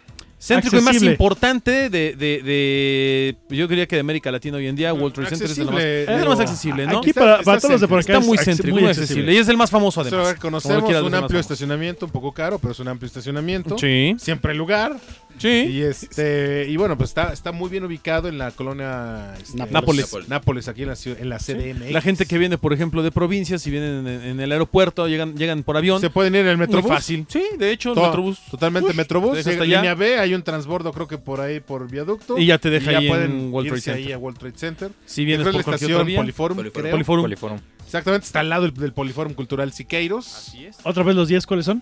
[0.46, 1.12] céntrico y más Accesible.
[1.14, 4.94] importante de, de, de- yo diría que de América Latina hoy en día.
[4.94, 7.00] World Trade Center es de lo más, Accesible, es más accesible, ¿no?
[7.00, 9.34] Aquí para, todos los de por acá Está es muy céntrico, muy accesible.
[9.34, 10.36] Y es el más famoso, además.
[10.36, 13.78] conocemos un amplio estacionamiento, un poco caro, pero es un amplio estacionamiento.
[13.78, 14.96] Sí, Siempre hay lugar.
[15.38, 15.48] Sí.
[15.70, 20.06] Y este y bueno, pues está, está muy bien ubicado en la colonia este, Nápoles.
[20.06, 20.30] Nápoles.
[20.30, 21.92] Nápoles, aquí en la, ciudad- en la CDMX.
[21.92, 25.36] La gente que viene, por ejemplo, de provincias, si vienen en, en el aeropuerto, llegan,
[25.36, 26.00] llegan por avión.
[26.02, 26.90] se pueden ir en el Muy Metrobús.
[26.92, 27.26] fácil.
[27.30, 28.40] Sí, de hecho, el Metrobús.
[28.52, 29.36] Totalmente Metrobús.
[29.38, 29.78] deja hasta allá.
[29.82, 32.38] línea B, hay un transbordo creo que por ahí por viaducto.
[32.38, 34.16] Y ya te deja Y ya ahí pueden en World Trade irse ahí Center.
[34.16, 34.92] a World Trade Center.
[35.06, 36.18] Si vienes por la cualquier estación otra vía.
[36.20, 36.92] Poliforum, Poliforum.
[36.92, 37.24] Poliforum.
[37.24, 37.60] Poliforum.
[37.86, 40.54] Exactamente, está al lado del, del Poliforum Cultural Siqueiros.
[40.84, 41.82] Otra vez los días, ¿cuáles son?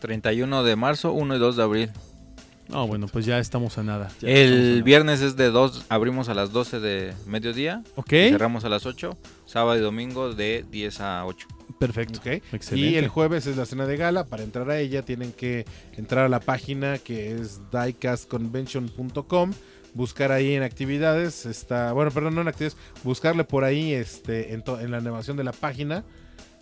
[0.00, 1.90] 31 de marzo, 1 y 2 de abril.
[2.72, 4.08] Ah, bueno, pues ya estamos a nada.
[4.20, 4.82] Ya estamos a El nada.
[4.84, 8.86] viernes es de 2, abrimos a las 12 de mediodía, Ok, y cerramos a las
[8.86, 9.16] 8.
[9.46, 11.46] Sábado y domingo de 10 a 8.
[11.78, 12.18] perfecto.
[12.18, 12.26] Ok.
[12.52, 12.90] Excelente.
[12.90, 14.24] Y el jueves es la cena de gala.
[14.24, 15.64] Para entrar a ella tienen que
[15.96, 19.52] entrar a la página que es diecastconvention.com.
[19.94, 21.46] Buscar ahí en actividades.
[21.46, 22.76] Está, bueno, perdón, no en actividades.
[23.02, 26.04] Buscarle por ahí este, en, to- en la animación de la página.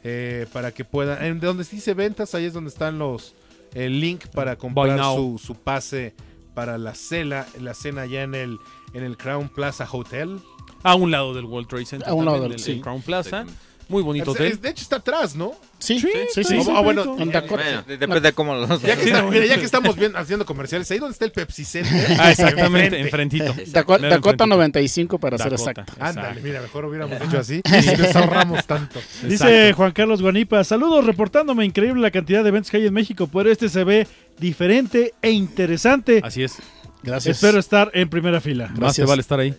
[0.04, 1.24] eh, para que puedan.
[1.24, 3.34] En donde dice ventas, ahí es donde están los.
[3.74, 6.14] El link para comprar su, su pase
[6.54, 8.58] para la cena, la cena allá en el,
[8.92, 10.38] en el Crown Plaza Hotel.
[10.82, 12.08] A un lado del World Trade Center.
[12.08, 12.72] A un lado también, del- del, sí.
[12.74, 13.46] del Crown Plaza.
[13.94, 14.52] Muy bonito Es- hotel.
[14.52, 15.52] es- de hecho está atrás, ¿no?
[15.78, 16.60] Sí, Sí, sí, sí.
[16.62, 17.62] sí, Ah, bueno, En Dakota.
[17.62, 18.82] Bueno, depende de cómo los...
[18.82, 21.64] Ya que, está- mira, ya que estamos bien haciendo comerciales, ahí donde está el Pepsi
[21.64, 21.92] Center.
[22.18, 23.54] Ah, exactamente, enfrentito.
[23.72, 24.46] Daco- Dakota enfrentito.
[24.46, 25.92] 95 para ser Dakota, exacto.
[26.00, 28.98] Ándale, mira, mejor hubiéramos hecho así y nos ahorramos tanto.
[29.22, 29.76] Dice Exacto.
[29.76, 33.48] Juan Carlos Guanipa, saludos reportándome, increíble la cantidad de eventos que hay en México, pero
[33.50, 34.08] este se ve
[34.40, 36.20] diferente e interesante.
[36.24, 36.54] Así es.
[37.02, 37.36] Gracias.
[37.36, 38.64] Espero estar en primera fila.
[38.68, 39.08] Más te Gracias.
[39.08, 39.54] vale estar ahí.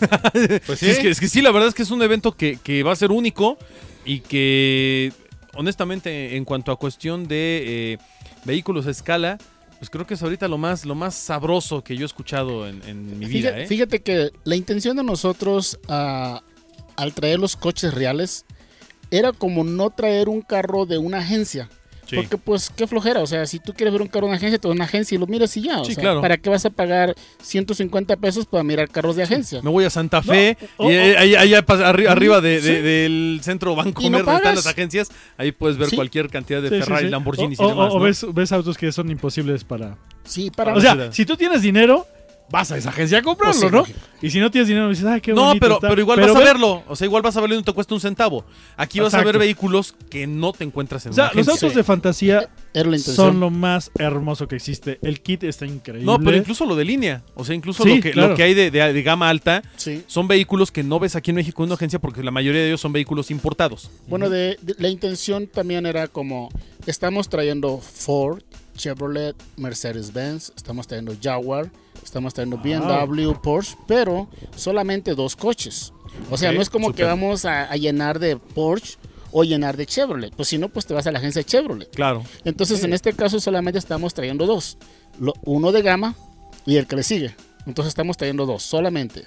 [0.66, 2.58] Pues Sí, es, que, es que sí, la verdad es que es un evento que,
[2.62, 3.58] que va a ser único
[4.04, 5.12] y que,
[5.54, 7.98] honestamente, en cuanto a cuestión de eh,
[8.44, 9.38] vehículos a escala,
[9.78, 12.82] pues creo que es ahorita lo más, lo más sabroso que yo he escuchado en,
[12.86, 13.50] en mi vida.
[13.50, 13.66] Fíjate, ¿eh?
[13.66, 16.42] fíjate que la intención de nosotros ah,
[16.96, 18.46] al traer los coches reales
[19.10, 21.68] era como no traer un carro de una agencia.
[22.08, 22.14] Sí.
[22.16, 24.58] Porque pues qué flojera, o sea, si tú quieres ver un carro de una agencia,
[24.58, 25.80] te vas a una agencia y lo miras y ya.
[25.80, 26.20] o Sí, sea, claro.
[26.20, 29.60] ¿Para qué vas a pagar 150 pesos para mirar carros de agencia?
[29.62, 32.60] Me voy a Santa Fe No, y o- ahí, ahí- ahí pas- arri- arriba de,
[32.60, 32.66] Sí.
[32.68, 35.96] de- del centro no donde están las agencias, ahí puedes ver Sí.
[35.96, 37.06] cualquier cantidad de Ferrari,
[37.60, 37.92] o, y demás.
[37.92, 38.04] o- o ¿no?
[38.04, 39.96] ves, ves autos que son imposibles para...
[40.24, 40.74] Sí, para...
[40.74, 42.06] O sea, si tú tienes dinero,
[42.50, 43.78] vas a esa agencia a comprarlo, Pues sí, ¿no?
[43.78, 43.98] lógico.
[44.22, 45.88] Y si no tienes dinero, dices, ay, qué No, bonito pero, está".
[45.88, 46.82] pero igual vas a ve- verlo.
[46.88, 48.44] O sea, igual vas a verlo y no te cuesta un centavo.
[48.76, 51.74] Aquí vas a ver vehículos que no te encuentras en O sea, una los autos
[51.74, 52.48] de fantasía
[52.98, 54.98] son lo más hermoso que existe.
[55.02, 56.04] El kit está increíble.
[56.06, 57.22] No, pero incluso lo de línea.
[57.34, 58.28] O sea, incluso Sí, lo, que, claro.
[58.30, 60.02] lo que hay de, de- de gama alta Sí.
[60.06, 62.68] son vehículos que no ves aquí en México en una agencia porque la mayoría de
[62.68, 63.90] ellos son vehículos importados.
[64.08, 66.48] Bueno, de, de- la intención también era como,
[66.86, 68.42] estamos trayendo Ford,
[68.76, 71.70] Chevrolet, Mercedes-Benz, estamos trayendo Jaguar,
[72.06, 75.92] estamos trayendo BMW, Porsche, pero solamente dos coches.
[76.30, 78.96] O sea, no es como que vamos a, a llenar de Porsche
[79.32, 80.34] o llenar de Chevrolet.
[80.34, 81.90] Pues si no, pues te vas a la agencia de Chevrolet.
[81.94, 82.22] Claro.
[82.44, 84.78] Entonces, en este caso solamente estamos trayendo dos.
[85.20, 86.14] Lo- uno de gama
[86.64, 87.34] y el que le sigue.
[87.66, 89.24] Entonces estamos trayendo dos, solamente.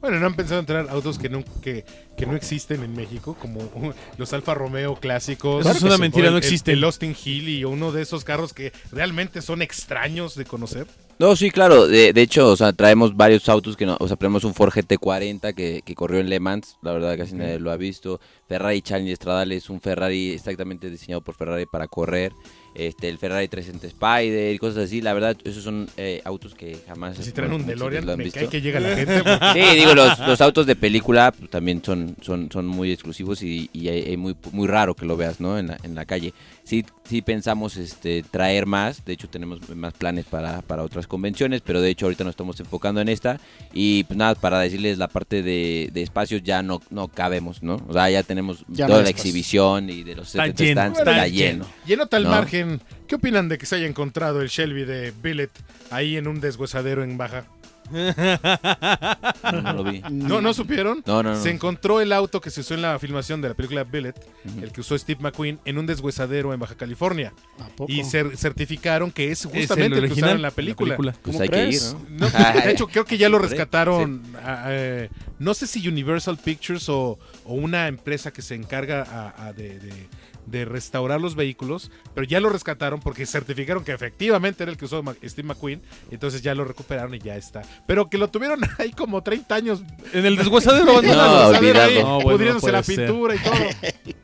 [0.00, 1.86] Bueno, ¿no han pensado en traer autos que no, que,
[2.18, 3.34] que no existen en México?
[3.40, 3.60] Como
[4.18, 5.64] los Alfa Romeo clásicos.
[5.64, 6.74] Eso es una mentira, el- no el- existen.
[6.76, 10.86] El Austin Hill y uno de esos carros que realmente son extraños de conocer.
[11.18, 11.86] No, sí, claro.
[11.86, 14.70] De, de hecho, o sea, traemos varios autos que no, o sea, tenemos un Ford
[14.72, 18.20] GT40 que, que corrió en Le Mans, la verdad casi nadie lo ha visto.
[18.48, 22.32] Ferrari Challenger Stradale es un Ferrari exactamente diseñado por Ferrari para correr.
[22.74, 25.00] este, el Ferrari 300 Spider y cosas así.
[25.00, 27.16] La verdad, esos son eh, autos que jamás...
[27.16, 28.38] Si traen un DeLorean, lo han me visto.
[28.38, 29.22] cae que llega la gente.
[29.22, 33.42] porque- Sí, digo, los, los autos de película pues, también son, son, son muy exclusivos
[33.42, 35.58] y, y hay- hay muy, muy raro que lo veas, ¿no?
[35.58, 36.34] En la, en la calle.
[36.66, 41.60] Sí, sí pensamos este, traer más, de hecho tenemos más planes para, para otras convenciones,
[41.60, 43.38] pero de hecho ahorita nos estamos enfocando en esta.
[43.72, 47.76] Y pues nada, para decirles la parte de, de espacios ya no, no cabemos, ¿no?
[47.86, 49.28] O sea, ya tenemos Ya toda la espacio.
[49.28, 51.66] exhibición y de los Está 70 lleno, stands, está está lleno.
[51.86, 52.30] Lleno tal No.
[52.30, 52.80] margen.
[53.06, 55.52] ¿Qué opinan de que se haya encontrado el Shelby de Billet
[55.92, 57.44] ahí en un deshuesadero en Baja?
[57.90, 60.02] No, no lo vi.
[60.10, 61.02] ¿No, ¿no supieron?
[61.06, 61.40] No, no, no.
[61.42, 64.14] Se encontró el auto que se usó en la filmación de la película Billet,
[64.60, 67.32] el que usó Steve McQueen, en un deshuesadero en Baja California.
[67.60, 67.92] ¿A poco?
[67.92, 70.96] Y cer- certificaron que es Es justamente el, que usaron en la película.
[70.96, 71.94] Pues ¿Cómo hay crees?
[71.94, 72.28] que ir, ¿no?
[72.30, 74.22] No, de hecho, creo que ya lo rescataron.
[74.68, 75.08] eh,
[75.38, 79.78] no sé si Universal Pictures o, o una empresa que se encarga a- a de,
[79.78, 80.08] de-
[80.46, 84.84] de restaurar los vehículos, pero ya lo rescataron porque certificaron que efectivamente era el que
[84.84, 85.82] usó Steve McQueen.
[86.10, 87.62] Entonces ya lo recuperaron y ya está.
[87.86, 89.82] Pero que lo tuvieron ahí como 30 años
[90.12, 91.54] En el desguazadero No, abandonado.
[91.54, 91.98] a ver ahí.
[92.02, 92.96] No, bueno, pudriéndose no la ser.
[93.06, 93.54] pintura y todo.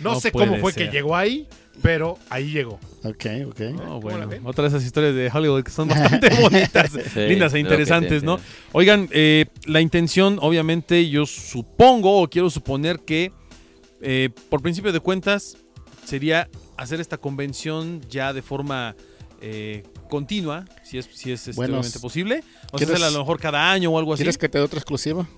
[0.00, 0.86] No, No sé cómo fue ser.
[0.86, 1.48] que llegó ahí,
[1.82, 2.78] pero ahí llegó.
[3.02, 3.60] Ok, ok.
[3.72, 7.20] No, ¿Cómo la bueno, otra de esas historias de Hollywood que son bastante bonitas, Sí,
[7.26, 8.38] lindas e interesantes, ¿no?
[8.70, 13.32] Oigan, eh, la intención, obviamente, yo supongo o quiero suponer que,
[14.00, 15.56] eh, por principio de cuentas,
[16.08, 18.96] sería hacer esta convención ya de forma
[19.40, 22.42] eh, continua, si es, si es este, Bueno, posible.
[22.72, 24.22] O sea, ¿quieres- hacerla a lo mejor cada año o algo así.
[24.22, 25.28] ¿Quieres que te dé otra exclusiva?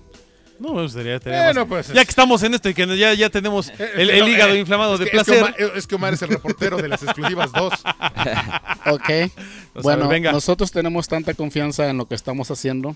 [0.59, 1.87] No, sería, sería Bueno, más- pues.
[1.89, 4.27] Ya que estamos en esto y que ya, ya tenemos Eh, el, eh, el no,
[4.29, 5.41] hígado eh, inflamado es de que- es que.
[5.41, 7.73] Omar- es que Omar es el reportero de las exclusivas 2.
[8.91, 9.09] Ok.
[9.73, 10.31] O sea, bueno, venga.
[10.31, 12.95] nosotros tenemos tanta confianza en lo que estamos haciendo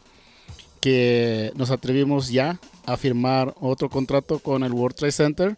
[0.82, 5.58] que nos atrevimos ya a firmar otro contrato con el World Trade Center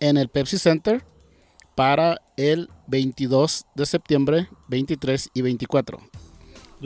[0.00, 1.02] en el Pepsi Center
[1.80, 5.98] para el 22 de septiembre, 23 y 24.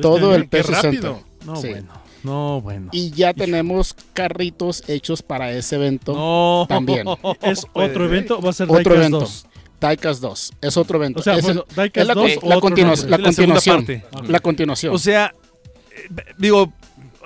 [0.01, 0.81] Todo el rápido.
[0.81, 1.15] Center.
[1.45, 1.69] No, Sí.
[1.71, 1.93] bueno.
[2.23, 2.91] No, bueno.
[2.93, 6.15] Y ya tenemos carritos hechos para ese evento.
[6.15, 6.67] No.
[6.69, 7.09] También.
[7.43, 9.19] ¿Es otro evento o va a ser Otro evento.
[9.19, 9.47] 2?
[9.81, 10.53] Taikas 2.
[10.61, 11.19] Es otro evento.
[11.19, 13.85] O sea, es, bueno, la, 2 la otro continuación.
[13.85, 14.05] parte.
[14.29, 14.95] La continuación.
[14.95, 15.35] O sea,
[15.91, 16.73] eh, digo,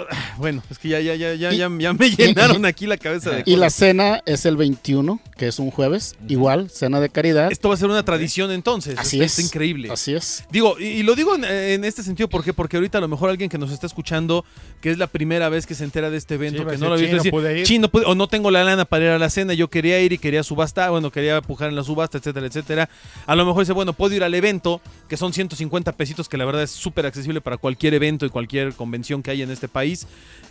[0.38, 3.42] bueno, es que ya, ya, ya, ya, ya, ya me llenaron aquí la cabeza de
[3.46, 6.16] Y la cena es el 21, que es un jueves.
[6.28, 7.50] Igual, cena de caridad.
[7.50, 8.98] Esto va a ser una tradición entonces.
[8.98, 9.38] Así Esto es.
[9.38, 9.88] Está increíble.
[9.90, 10.44] Así es.
[10.50, 12.52] Digo, y, y lo digo en, en este sentido, ¿por qué?
[12.52, 14.44] Porque ahorita a lo mejor alguien que nos está escuchando,
[14.80, 16.94] que es la primera vez que se entera de este evento, Sí, que no lo
[16.94, 17.66] ha visto, "Chin, no decir, pude ir".
[17.66, 20.00] "Chin, no pude", o no tengo la lana para ir a la cena, yo quería
[20.00, 22.88] ir y quería subasta, bueno, quería pujar en la subasta, etcétera, etcétera.
[23.26, 26.44] A lo mejor dice, bueno, puedo ir al evento, que son 150 pesitos, que la
[26.44, 29.87] verdad es súper accesible para cualquier evento y cualquier convención que haya en este país,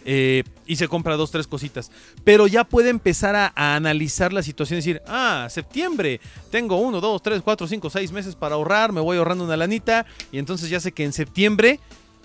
[0.06, 1.92] eh, y se compra dos, tres cositas.
[2.24, 7.02] Pero ya puede empezar a, a analizar la situación y decir, ah, septiembre, tengo uno,
[7.02, 10.70] dos, tres, cuatro, cinco, seis meses para ahorrar, me voy ahorrando una lanita, y entonces
[10.70, 11.80] ya sé que en septiembre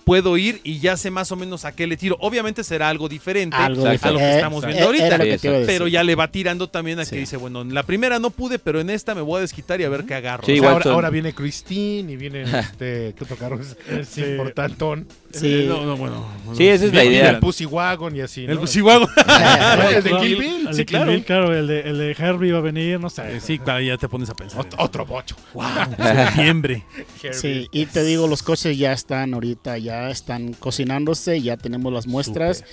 [0.05, 2.17] puedo ir y ya sé más o menos a qué le tiro.
[2.21, 5.41] Obviamente será algo diferente Algo a lo que estamos Eh, viendo eh, ahorita.
[5.67, 7.17] Pero ya le va tirando también a que Sí.
[7.17, 9.85] dice, bueno, en la primera no pude, pero en esta me voy a desquitar y
[9.85, 10.45] a ver qué agarro.
[10.45, 13.15] Sí, O sea, igual ahora, viene Christine y viene este.
[13.17, 14.19] ¿Qué otro carro es?
[14.19, 15.07] Importantón.
[15.33, 15.63] Sí.
[15.63, 16.27] Eh, no, no, bueno.
[16.55, 17.31] Sí, esa es la Viene idea.
[17.31, 18.45] el Pussy Wagon y así.
[18.45, 18.67] El ¿no?
[18.67, 19.09] Chihuahua.
[19.97, 20.67] el de No, Kill Bill.
[20.69, 21.13] el sí, de Kill claro.
[21.13, 23.41] Bill, claro, el de, el de Herbie va a venir, no sé.
[23.41, 24.61] Sí, claro, ya te pones a pensar.
[24.65, 25.37] Ot- otro bocho.
[25.55, 25.65] Wow,
[25.97, 26.85] septiembre.
[27.33, 32.07] Sí, y te digo, los coches ya están ahorita, ya están cocinándose, ya tenemos las
[32.07, 32.65] muestras.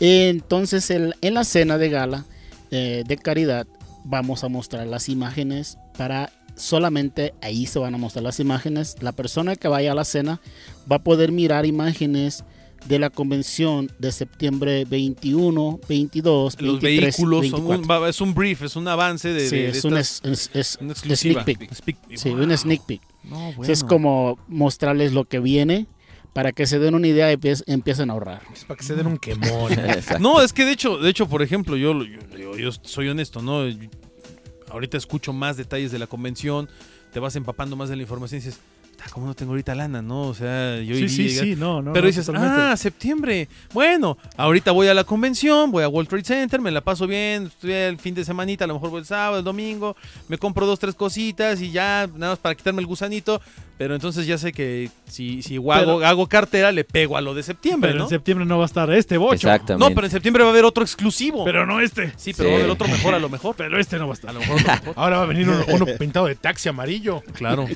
[0.00, 2.24] Entonces, el- en la cena de gala
[2.70, 3.66] eh, de caridad,
[4.04, 8.96] vamos a mostrar las imágenes para solamente ahí se van a mostrar las imágenes.
[9.00, 10.40] La persona que vaya a la cena
[10.90, 12.44] va a poder mirar imágenes
[12.86, 17.82] de la convención de septiembre 21, 22, Los 23, vehículos son 24.
[17.82, 20.20] un, va- es un brief, es un avance de, Sí, de- de es, un estas-
[20.24, 21.70] es- es- es una sneak peek.
[21.72, 22.42] Speak- Sí, Wow.
[22.44, 23.00] un sneak peek.
[23.24, 23.86] No, Es bueno.
[23.88, 25.86] como mostrarles lo que viene
[26.32, 28.42] para que se den una idea y empiec- empiecen a ahorrar.
[28.52, 29.72] Es para que se den un quemón.
[30.20, 31.94] No, es que de hecho, de hecho, por ejemplo, yo,
[32.56, 33.64] yo, soy honesto, ¿no?
[34.70, 36.68] Ahorita escucho más detalles de la convención,
[37.12, 38.60] te vas empapando más de la información y dices,
[39.02, 40.22] "Ah, ¿cómo no tengo ahorita lana, no?
[40.22, 41.92] O sea, yo Sí, iría sí, sí, no, no.
[41.94, 42.60] Pero no, dices, totalmente.
[42.60, 43.48] ah, septiembre.
[43.72, 47.44] Bueno, ahorita voy a la convención, voy a World Trade Center, me la paso bien,
[47.46, 49.96] estoy el fin de semanita, a lo mejor voy el sábado, el domingo,
[50.28, 53.40] me compro dos, tres cositas y ya, nada más para quitarme el gusanito.
[53.78, 57.32] Pero entonces ya sé que si, si hago, Pero- hago cartera, le pego a lo
[57.32, 58.04] de septiembre, Pero ¿no?
[58.06, 59.34] en septiembre no va a estar este bocho.
[59.34, 59.88] Exactamente.
[59.88, 61.44] No, pero en septiembre va a haber otro exclusivo.
[61.44, 62.12] Pero no este.
[62.16, 62.52] sí, pero Sí.
[62.52, 63.54] va a haber otro mejor a lo mejor.
[63.56, 64.30] Pero este no va a estar.
[64.30, 64.94] A lo mejor otro mejor.
[64.96, 67.22] Ahora va a venir uno, uno pintado de taxi amarillo.
[67.34, 67.66] Claro.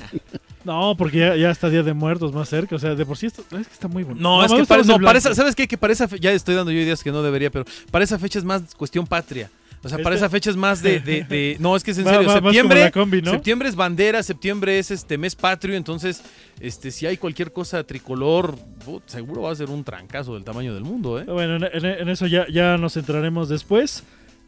[0.65, 2.75] No, porque ya, ya está Día de Muertos más cerca.
[2.75, 4.19] O sea, de por sí esto, es que está muy bueno.
[4.21, 5.67] No, es que gusta para, no, esa, ¿sabes qué?
[5.67, 8.17] Que para esa fe- ya estoy dando yo ideas que no debería, pero para esa
[8.19, 9.49] fecha es más cuestión patria.
[9.83, 11.97] O sea, Este- para esa fecha es más de, de- de- No, es que es
[11.97, 12.27] en Va- serio.
[12.29, 13.31] va- septiembre, la combi, ¿no?
[13.31, 15.75] septiembre es bandera, septiembre es este mes patrio.
[15.75, 16.21] Entonces,
[16.61, 20.73] este, si hay cualquier cosa tricolor, put, seguro va a ser un trancazo del tamaño
[20.73, 21.25] del mundo, ¿eh?
[21.25, 24.03] Bueno, en, en- en eso ya, ya nos centraremos después.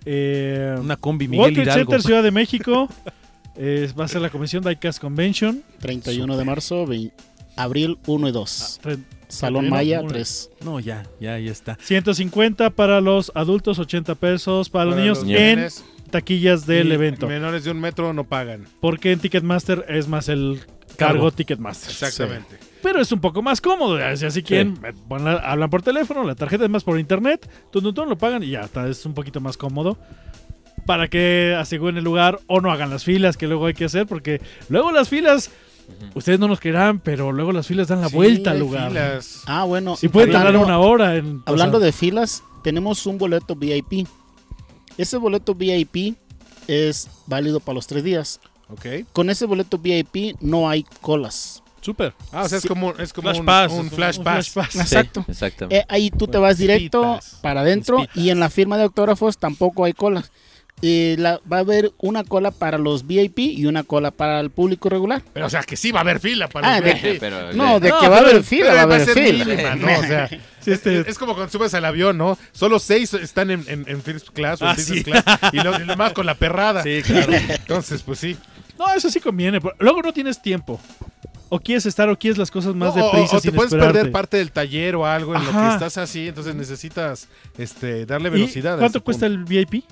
[0.06, 1.92] Eh, Una combi Miguel Trade Hidalgo.
[1.92, 2.88] Center Ciudad de México.
[3.58, 5.64] eh, va a ser la convención Diecast Convention.
[5.80, 7.12] 31 de marzo, vein-
[7.58, 8.80] abril 1 y 2.
[8.84, 8.98] Re-
[9.28, 10.10] Salón 31, Maya uno.
[10.10, 10.50] 3.
[10.64, 11.78] No, ya, ya, ya está.
[11.82, 15.68] 150 para los adultos, 80 pesos para, los niños los en
[16.12, 17.28] taquillas del y evento.
[17.28, 18.66] Menores de un metro no pagan.
[18.80, 20.62] Porque en Ticketmaster es más el
[20.96, 21.32] cargo, Cargo.
[21.32, 21.90] Ticketmaster.
[21.90, 22.58] Exactamente.
[22.82, 23.98] Pero es un poco más cómodo.
[24.16, 24.94] Si así quieren, eh,
[25.44, 28.88] hablan por teléfono, la tarjeta es más por internet, tú, lo pagan y ya está,
[28.88, 29.98] es un poquito más cómodo.
[30.86, 34.06] Para que aseguren el lugar o no hagan las filas que luego hay que hacer,
[34.06, 35.50] porque luego las filas,
[36.14, 38.90] ustedes no nos creerán, pero luego las filas dan la Sí, vuelta al lugar.
[38.90, 39.42] filas.
[39.46, 39.98] Ah, bueno.
[40.02, 41.42] Y pueden tardar hablando- una hora en.
[41.46, 44.08] Hablando de filas, tenemos un boleto VIP.
[44.98, 46.16] Ese boleto VIP
[46.68, 48.40] es válido para los tres días.
[48.70, 48.86] Ok.
[49.14, 51.62] Con ese boleto VIP no hay colas.
[51.82, 52.16] Súper.
[52.32, 54.50] Ah, o sea, es como, es como Flash un, pass, un es un- flash pass.
[54.50, 54.70] pass.
[54.72, 55.24] Sí, Exacto.
[55.28, 55.78] exactamente.
[55.82, 59.84] Eh, ahí tú te vas directo para adentro y en la firma de autógrafos tampoco
[59.86, 60.32] hay colas.
[60.82, 64.50] Y la- va a haber una cola para los VIP y una cola para el
[64.50, 65.22] público regular.
[65.34, 67.20] Pero, o sea, que sí va a haber fila para Ah, los de- VIP.
[67.20, 69.46] Pero, No, de No, que va a haber fila, va a haber ser fila.
[69.46, 69.88] mínima, ¿no?
[70.00, 70.28] O sea,
[70.60, 72.38] Sí, este- es, es como cuando subes al avión, ¿no?
[72.52, 75.04] Solo seis están en, en, en first class o en Ah, business sí.
[75.06, 75.24] class
[75.54, 76.84] y los y los demás con la perrada.
[76.84, 77.34] Sí, claro.
[77.34, 78.36] Entonces, pues sí.
[78.78, 79.62] No, eso sí conviene.
[79.62, 80.80] pero Luego no tienes tiempo.
[81.50, 83.94] O quieres estar o quieres las cosas más No, deprisa o, te sin puedes esperarte.
[84.00, 87.28] perder parte del taller o algo en lo que estás así, entonces necesitas
[87.60, 88.78] este, darle ¿Y velocidad.
[88.80, 89.40] ¿Cuánto cuesta punto.
[89.54, 89.86] el VIP?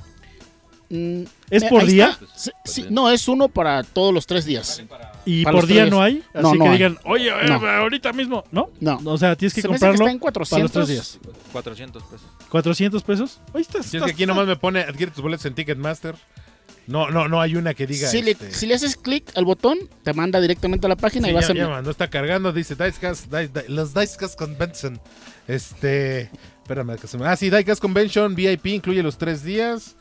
[0.89, 2.09] Mm, ¿Es eh, por día?
[2.21, 2.25] está.
[2.35, 4.83] Sí, sí, no, es uno para todos los tres días.
[5.25, 5.91] ¿Y Para por día tres.
[5.91, 6.21] no hay?
[6.33, 7.55] Así No, que no digan, oye, eh, No.
[7.67, 8.43] ahorita mismo.
[8.51, 8.69] ¿No?
[8.79, 8.99] No.
[9.05, 10.71] O sea, tienes que Se hace que comprarlo está en para los 400.
[10.71, 11.19] tres días.
[11.51, 12.27] 400 pesos.
[12.51, 13.39] ¿400 pesos?
[13.53, 13.81] Ahí está.
[13.81, 16.15] Si es que aquí nomás me pone adquiere tus boletos en Ticketmaster.
[16.85, 18.09] No, no, no hay una que diga.
[18.09, 21.27] Si, le, este, si le haces clic al botón, te manda directamente a la página
[21.27, 21.55] sí, y vas ya, a...
[21.55, 24.99] ya, no está cargando, dice Dicecast, Di- Di- los Dicecast Convention.
[25.47, 26.29] Este,
[26.61, 29.95] espérame, que se me- ah, sí, Diecast Convention VIP incluye los tres días.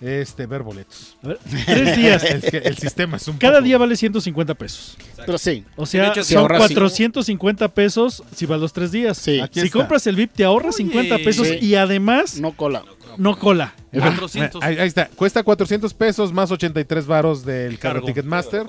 [0.00, 1.16] Este, ver boletos.
[1.24, 2.22] A ver, tres días.
[2.28, 4.96] Es que el sistema es un Cada poco- día vale 150 pesos.
[5.26, 9.18] Pero sí, O sea, hecho, son ahorras 450 pesos si vas los tres días.
[9.18, 9.40] Sí.
[9.40, 9.78] Aquí si está.
[9.80, 10.84] compras el VIP te ahorras Oye.
[10.84, 11.58] 50 pesos Sí.
[11.60, 12.84] y además no cola.
[13.16, 13.74] no cola.
[13.92, 14.62] 400.
[14.62, 18.06] Ahí, ahí está, cuesta 400 pesos más 83 varos del Cargo.
[18.06, 18.66] Ticketmaster.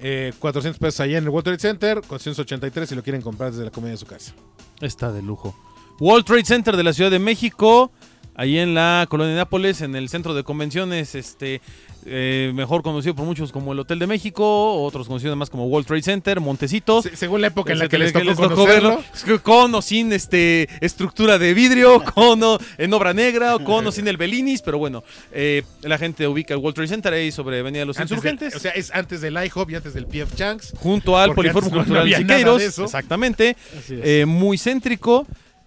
[0.00, 3.64] Eh, 400 pesos ahí en el World Trade Center, 483 si lo quieren comprar desde
[3.64, 4.32] la comida de su casa.
[4.80, 5.54] Está de lujo.
[6.00, 7.92] World Trade Center de la Ciudad de México,
[8.34, 11.60] ahí en la colonia de Nápoles, en el centro de convenciones, este
[12.04, 15.86] eh, mejor conocido por muchos como el Hotel de México, otros conocidos más como World
[15.86, 17.00] Trade Center, Montecito.
[17.00, 19.02] Se- según la época en la que les tocó tocó conocerlo.
[19.24, 23.86] verlo, con o sin este estructura de vidrio, con o en obra negra, o con
[23.86, 27.30] o sin el Belinis, pero bueno, eh, la gente ubica el World Trade Center ahí
[27.30, 28.56] sobre Avenida de los Antes de- Insurgentes.
[28.56, 30.72] o sea, es antes del IHOP y antes del PF Changs.
[30.78, 33.56] junto al Poliforum no- no Cultural nada Siqueiros, exactamente,
[33.90, 35.24] eh, muy céntrico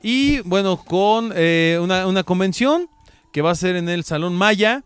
[0.08, 2.88] y bueno, con eh, una, una convención
[3.34, 4.84] que va a ser en el Salón Maya,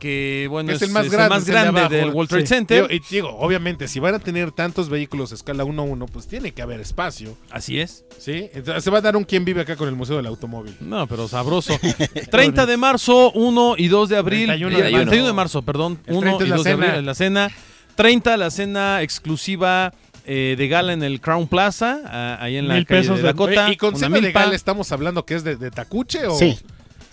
[0.00, 1.94] que bueno, es el más grande, es el de grande abajo.
[1.94, 2.54] del World Trade Sí.
[2.54, 2.88] Center.
[2.88, 6.52] Digo, y digo, obviamente, si van a tener tantos vehículos a escala 1-1, pues tiene
[6.52, 8.04] que haber espacio, Así es.
[8.18, 8.50] ¿sí?
[8.52, 10.76] Entonces se va a dar un quien vive acá con el Museo del Automóvil.
[10.80, 11.78] No, pero sabroso.
[12.30, 14.46] 30 de marzo, 1 y 2 de abril.
[14.48, 15.98] 31 eh, de 31 de marzo, perdón.
[16.06, 17.50] El 1 30 es y la 2 de abril, la cena.
[17.94, 19.94] 30, la cena exclusiva
[20.26, 23.22] eh, de gala en el Crown Plaza, ah, ahí en la Mil calle pesos de
[23.22, 23.64] de- Dakota.
[23.66, 24.40] Oye, ¿Y con cena milpa.
[24.40, 26.36] legal estamos hablando que es de, de tacuche o...?
[26.36, 26.58] Sí.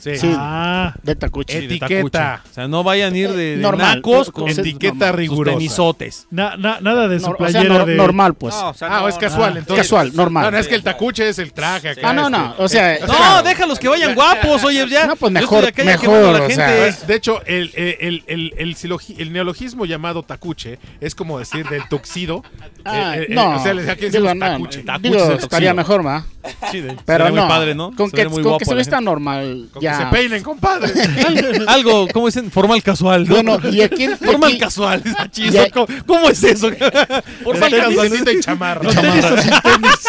[0.03, 0.17] Sí.
[0.17, 0.33] Sí.
[0.37, 1.53] Ah, De Tacuchi.
[1.53, 2.41] Sí, de Etiqueta.
[2.49, 3.95] O sea, no vayan a ir de, de Normal.
[3.97, 5.15] nacos Con etiqueta normal.
[5.15, 5.57] rigurosa.
[5.57, 6.27] tenisotes.
[6.29, 7.95] na- na- nada de su o sea, de...
[7.95, 8.53] normal, pues.
[8.53, 9.85] No, o sea, Ah, no, es casual, entonces.
[9.85, 10.43] Casual, normal.
[10.43, 12.01] No, no, es que el tacuche es el traje acá.
[12.09, 12.37] ah, no, este.
[12.37, 12.55] no.
[12.57, 15.07] O sea, No, déjalos que vayan guapos, oye, ya.
[15.07, 18.75] No, pues Yo mejor- mejor, o sea, de hecho, el, el, el, el,
[19.17, 22.43] el neologismo llamado tacuche es como decir del tuxido.
[22.83, 23.55] ah, Eh, eh, eh, no.
[23.55, 24.83] o sea, les- aquí digo, decimos no, tacuche.
[25.01, 26.25] Digo, estaría mejor, ¿va?
[26.71, 27.47] Sí, de- Pero no.
[27.47, 27.95] padre, ¿no?
[27.95, 28.27] Con que,
[28.65, 29.69] se vista normal.
[29.79, 29.92] Ya.
[29.97, 30.91] Que se peinen, compadre.
[31.67, 32.51] Algo, ¿cómo dicen?
[32.51, 33.27] Formal casual.
[33.27, 33.35] ¿no?
[33.35, 35.03] Bueno, y aquí, Formal aquí- casual.
[35.31, 36.69] Chizo, Ya- ¿Cómo, cómo es eso?
[37.43, 38.11] Formal casual.
[38.35, 38.89] y chamarra.
[38.89, 39.25] Tenis
[39.63, 39.99] tenis.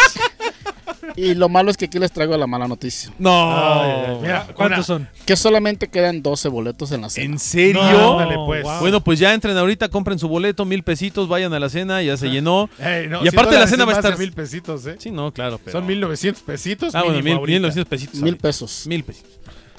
[1.17, 3.13] y lo malo es que aquí les traigo la mala noticia.
[3.19, 3.53] No.
[3.57, 5.09] Ay, ay, mira, ¿Cuántos una- son?
[5.25, 7.27] Que solamente quedan 12 boletos en la cena.
[7.27, 7.83] ¿En serio?
[7.83, 8.63] No, Ándale, pues.
[8.65, 8.81] wow.
[8.81, 12.17] Bueno, pues ya entren ahorita, compren su boleto, mil pesitos, vayan a la cena, ya
[12.17, 12.69] se llenó.
[13.09, 14.97] No, Y 100 aparte la cena va a estar- mil pesitos, ¿eh?
[14.99, 15.59] Sí, no, claro.
[15.65, 15.79] Pero...
[15.79, 16.95] Son 1900 pesitos.
[16.95, 17.53] Ah, bueno, mínimo mil, ahorita.
[17.53, 18.21] mil novecientos pesitos.
[18.21, 18.87] Mil pesos.
[18.87, 19.31] Mil pesitos.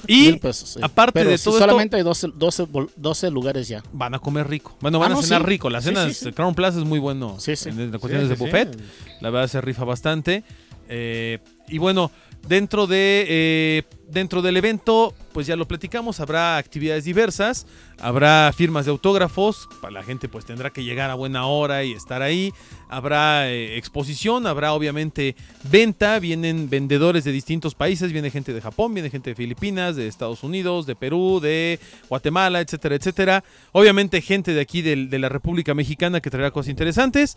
[0.08, 0.70] Y Mil pesos.
[0.70, 0.80] sí.
[0.82, 3.84] aparte Pero de sí, todo esto- solamente hay 12, 12, bol- 12 lugares ya.
[3.94, 4.76] van a comer rico.
[4.82, 5.48] Bueno, van Ah, a no, cenar sí.
[5.48, 5.70] rico.
[5.70, 6.32] La cena sí.
[6.32, 7.70] Crown Plaza es muy bueno Sí, sí.
[7.70, 8.44] en, Sí, cuestiones sí, de sí.
[8.44, 8.78] buffet.
[9.22, 10.44] La verdad se rifa bastante.
[10.90, 12.12] Eh, y bueno,
[12.48, 13.84] Dentro de eh,
[14.16, 17.68] dentro del evento, pues ya lo platicamos, habrá actividades diversas,
[18.00, 21.92] habrá firmas de autógrafos, para la gente pues tendrá que llegar a buena hora y
[21.92, 22.54] estar ahí,
[22.90, 25.36] habrá eh, exposición, habrá obviamente
[25.70, 30.08] venta, vienen vendedores de distintos países, viene gente de Japón, viene gente de Filipinas, de
[30.08, 33.44] Estados Unidos, de Perú, de Guatemala, etcétera, etcétera.
[33.74, 37.36] Obviamente gente de aquí de, la República Mexicana que traerá cosas interesantes.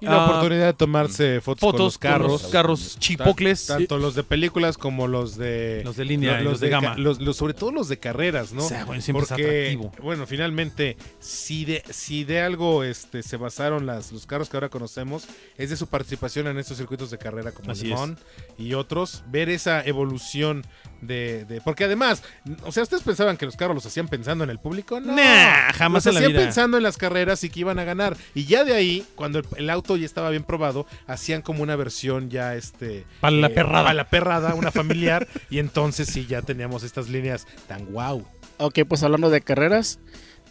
[0.00, 2.42] Y la Ah, oportunidad de tomarse fotos, con fotos los carros.
[2.52, 3.66] carros chipocles.
[3.66, 5.82] Tan- Tanto los de películas como los de...
[5.84, 6.96] Los de línea y los de gama.
[6.96, 8.64] los- los- sobre todo los de carreras, ¿no?
[8.64, 13.86] O sea, bueno, siempre Porque, bueno, finalmente, si de, si de algo este, se basaron
[13.86, 17.52] las, los carros que ahora conocemos, es de su participación en estos circuitos de carrera
[17.52, 17.70] como.
[17.70, 18.18] Mans
[18.58, 20.64] y otros, ver esa evolución
[21.00, 22.22] de, de- Porque además,
[22.64, 25.00] o sea, ¿ustedes pensaban que los carros los hacían pensando en el público?
[25.00, 26.42] No, Nah, jamás los en la hacían vida.
[26.44, 28.16] pensando en las carreras y que iban a ganar.
[28.34, 31.76] Y ya de ahí, cuando el, el auto ya estaba bien probado, hacían como una
[31.76, 33.04] versión ya este...
[33.20, 33.82] Para la perrada.
[33.84, 35.26] Para la perrada, una familiar.
[35.48, 38.24] y entonces sí, ya teníamos estas líneas tan guau.
[38.58, 39.98] Ok, pues hablando de carreras,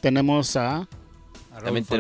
[0.02, 0.88] tenemos a...
[1.64, 1.96] También te-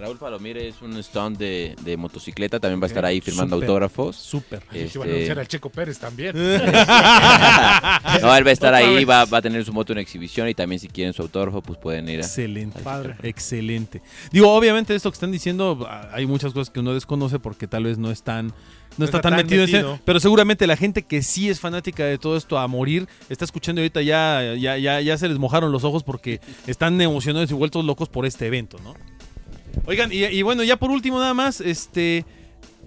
[0.00, 3.68] Raúl Palomir es un stand de, de motocicleta, también va a estar ahí firmando Súper.
[3.68, 4.16] autógrafos.
[4.16, 4.62] Súper.
[4.72, 6.34] Este- iban a anunciar al Checo Pérez también.
[8.22, 10.54] No, él va a estar ahí, va, va a tener su moto en exhibición y
[10.54, 12.22] también si quieren su autógrafo, pues pueden ir a...
[12.22, 12.80] Excelente.
[12.80, 13.14] Padre.
[13.22, 14.02] Excelente.
[14.32, 17.84] Digo, obviamente esto que están diciendo, ah, hay muchas cosas que uno desconoce porque tal
[17.84, 18.52] vez no están
[18.98, 19.98] no está, tan, metido, en este- metido.
[20.04, 23.80] pero seguramente la gente que sí es fanática de todo esto a morir está escuchando
[23.80, 27.54] y ahorita ya, ya, ya, ya se les mojaron los ojos porque están emocionados y
[27.54, 28.94] vueltos locos por este evento, ¿no?
[29.86, 32.24] Oigan, y, y bueno, ya por último nada más, este,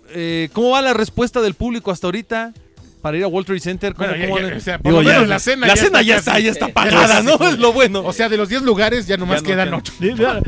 [0.10, 2.54] eh, ¿cómo va la respuesta del público hasta ahorita
[3.02, 3.94] para ir a World Trade Center?
[3.94, 4.58] ¿Cómo- Bueno, ya- cómo ya- van?
[4.58, 6.40] o sea, por Digo, lo ya- menos la cena la ya cena está ya está,
[6.40, 7.22] ya está Ya pagada.
[7.24, 7.36] ¿no?
[7.50, 8.02] Es lo bueno.
[8.06, 9.80] O sea, de los 10 lugares ya nomás no quedan quedan.
[9.80, 9.94] 8.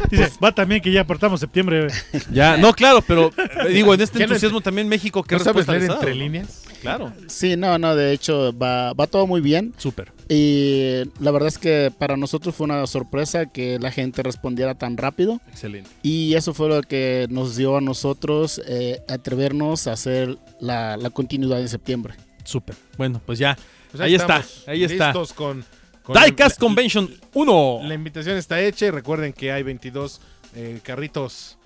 [0.10, 1.88] Dice, va también que ya apartamos septiembre.
[2.32, 3.32] Ya, no, claro, pero
[3.66, 6.00] eh, digo, en este ¿Qué no- entusiasmo también México, ¿qué ¿No sabes respuesta leer dado,
[6.00, 6.20] entre no?
[6.24, 6.62] líneas?
[6.86, 9.74] Claro, Sí, no, no, de hecho va, va todo muy bien.
[9.78, 10.12] súper.
[10.30, 14.98] Y la verdad es que para nosotros fue una sorpresa que la gente respondiera tan
[14.98, 15.40] rápido.
[15.50, 15.90] Excelente.
[16.02, 21.10] Y eso fue lo que nos dio a nosotros eh, atrevernos a hacer la, la
[21.12, 22.16] continuidad en septiembre.
[22.44, 22.76] Súper.
[22.98, 23.58] Bueno, pues ya.
[23.92, 25.08] Pues ahí está, ahí está.
[25.08, 25.64] Listos con,
[26.04, 27.80] con Diecast Convention 1.
[27.84, 30.22] La invitación está hecha y recuerden que hay 22
[30.56, 31.58] eh, carritos.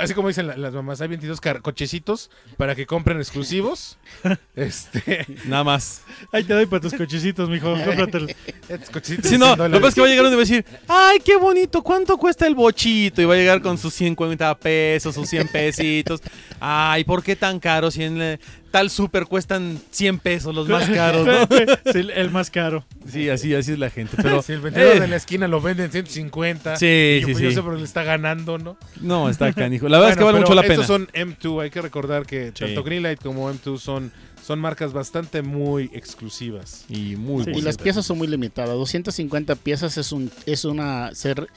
[0.00, 3.98] Así como dicen la- las mamás, hay 22 car- cochecitos para que compren exclusivos.
[4.56, 6.02] este, Nada más.
[6.32, 7.72] Ahí te doy para tus cochecitos, mijo.
[7.84, 8.26] Cómpratelo.
[8.68, 10.32] estos cochecitos Si no, de 100 lo que pasa es que va a llegar uno
[10.32, 13.22] y va a decir, ay, qué bonito, ¿cuánto cuesta el bochito?
[13.22, 16.20] Y va a llegar con sus 50 pesos, sus 100 pesitos.
[16.60, 17.90] Ay, ¿por qué tan caro?
[17.90, 18.38] Si en
[18.76, 21.32] tal super cuestan 100 pesos los más caros, ¿no?
[21.92, 22.84] Sí, el, más caro.
[23.10, 24.16] Sí, así, así es la gente.
[24.22, 26.76] Pero, Si el vendedor eh, de la esquina lo vende en 150.
[26.76, 27.54] Sí, y yo, sí, pues, yo sí.
[27.56, 28.76] sé por qué le está ganando, ¿no?
[29.00, 29.88] no, está canijo.
[29.88, 30.74] La verdad es que vale mucho la pena.
[30.74, 31.62] Estos son M2.
[31.62, 32.64] Hay que recordar que Sí.
[32.64, 34.12] tanto Greenlight como M2 son,
[34.44, 36.84] son marcas bastante muy exclusivas.
[36.90, 38.74] Y muy Sí, y las piezas son muy limitadas.
[38.74, 41.48] 250 piezas es un es una ser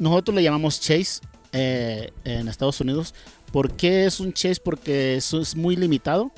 [0.00, 1.20] nosotros le llamamos chase
[1.52, 3.14] eh, en Estados Unidos.
[3.52, 4.60] ¿Por qué es un chase?
[4.62, 6.32] Porque eso es muy limitado.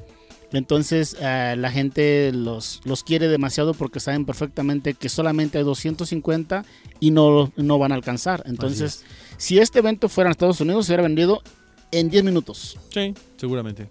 [0.53, 6.65] Entonces eh, la gente los, los quiere demasiado porque saben perfectamente que solamente hay 250
[7.01, 8.43] y no, no van a alcanzar.
[8.47, 9.05] Entonces,
[9.39, 11.43] si este evento fuera en Estados Unidos, se hubiera vendido
[11.91, 12.79] en 10 minutos.
[12.91, 13.89] Sí, seguramente.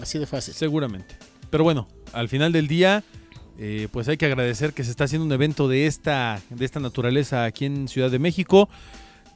[0.00, 0.54] Así de fácil.
[0.54, 1.16] Seguramente.
[1.50, 3.04] Pero bueno, al final del día,
[3.58, 6.80] eh, pues hay que agradecer que se está haciendo un evento de esta, de esta
[6.80, 8.68] naturaleza aquí en Ciudad de México.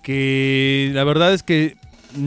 [0.03, 1.77] Que la verdad es que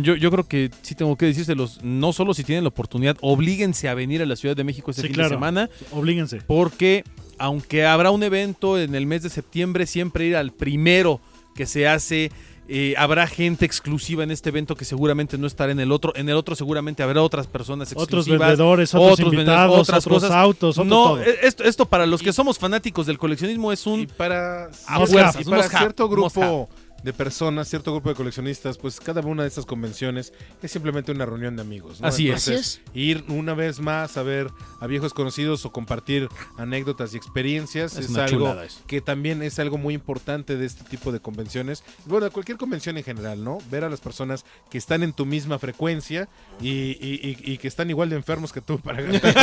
[0.02, 3.88] yo, yo creo que sí tengo que decírselos, no solo si tienen la oportunidad, oblíguense
[3.90, 5.30] a venir a la Ciudad de México este Sí, fin claro.
[5.30, 6.42] de semana, Oblíguense.
[6.48, 7.04] porque
[7.40, 11.20] aunque habrá un evento en el mes de septiembre, siempre ir al primero
[11.56, 12.32] que se hace.
[12.70, 16.12] eh, habrá gente exclusiva en este evento que seguramente no estará en el otro.
[16.18, 18.26] En el otro seguramente habrá otras personas exclusivas.
[18.26, 20.36] Otros vendedores, otros, otros vendedores, invitados, otras otros cosas.
[20.36, 21.22] autos, otro no, todo.
[21.24, 24.08] e- esto, esto para los que somos fanáticos del coleccionismo es Y un...
[24.08, 26.68] para, A y fuerzas, para cierto grupo
[27.04, 31.26] de personas, cierto grupo de coleccionistas, pues cada una de estas convenciones es simplemente una
[31.26, 32.02] reunión de amigos.
[32.02, 32.08] ¿no?
[32.08, 32.82] Así es.
[32.94, 34.50] Ir una vez más a ver
[34.82, 36.28] a viejos conocidos o compartir
[36.58, 38.56] anécdotas y experiencias Es algo
[38.88, 41.84] que también es algo muy importante de este tipo de convenciones.
[42.06, 43.60] Bueno, de cualquier convención en general, ¿no?
[43.72, 46.28] Ver a las personas que están en tu misma frecuencia
[46.62, 49.34] y, y- y- y que están igual de enfermos que tú para gastar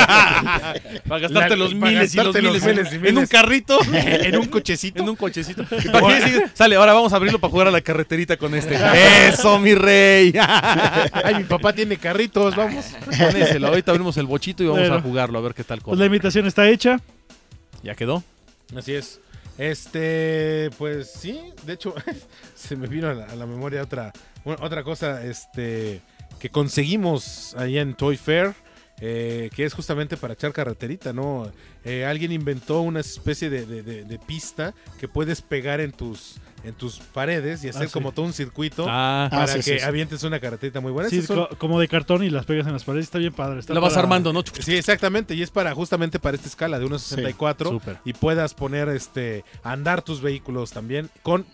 [1.08, 3.02] para gastarte La- los para miles y los gastarte los miles, en- miles y en,
[3.02, 3.16] miles.
[3.18, 3.78] un carrito.
[3.92, 5.02] en un cochecito.
[5.02, 5.64] en un cochecito.
[6.54, 8.76] Sale, ahora vamos a abrirlo para jugar a la carreterita con este.
[9.28, 10.32] ¡Eso, mi rey!
[11.12, 12.84] Ay, mi papá tiene carritos, vamos.
[13.18, 13.68] Ponéselo.
[13.68, 14.94] Ahorita abrimos el bochito y vamos Bueno.
[14.96, 17.00] a jugarlo a ver qué tal Pues la invitación está hecha.
[17.82, 18.22] ¿Ya quedó?
[18.76, 19.20] Así es.
[19.58, 21.94] Este, pues sí, de hecho,
[22.54, 24.12] se me vino a la, a la memoria otra,
[24.44, 26.00] otra cosa este,
[26.40, 28.54] que conseguimos allá en Toy Fair.
[29.00, 31.50] Eh, que es justamente para echar carreterita, ¿no?
[31.84, 36.36] Eh, alguien inventó una especie de, de- de- de pista que puedes pegar en tus
[36.64, 37.92] en tus paredes y hacer Ah, sí.
[37.92, 39.84] como todo un circuito Ah, para Ah, sí, que sí, sí.
[39.84, 41.10] avientes una carreterita muy buena.
[41.10, 43.04] Sí, son- como de cartón y las pegas en las paredes.
[43.04, 43.60] Está bien padre.
[43.60, 44.42] Está la vas armando, ¿no?
[44.60, 47.98] Sí, exactamente, y es para justamente para esta escala de 1.64 Súper.
[48.06, 51.44] y puedas poner este andar tus vehículos también con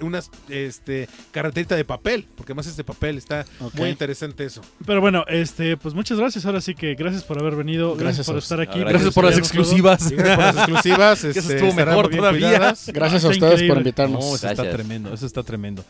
[0.00, 4.60] unas este carreterita de papel, porque además es de papel, está muy interesante eso.
[4.86, 6.44] Pero bueno, este, pues muchas gracias.
[6.46, 7.94] Ahora sí que gracias por haber venido.
[7.96, 8.78] Gracias, Gracias por estar aquí.
[8.80, 10.10] No, Gracias por las exclusivas.
[10.10, 12.48] Gracias por las exclusivas, este, estuvo mejor todavía.
[12.48, 12.88] cuidadas.
[12.92, 14.24] Gracias a Está ustedes por invitarnos.
[14.24, 15.84] No, eso está tremendo, eso está tremendo.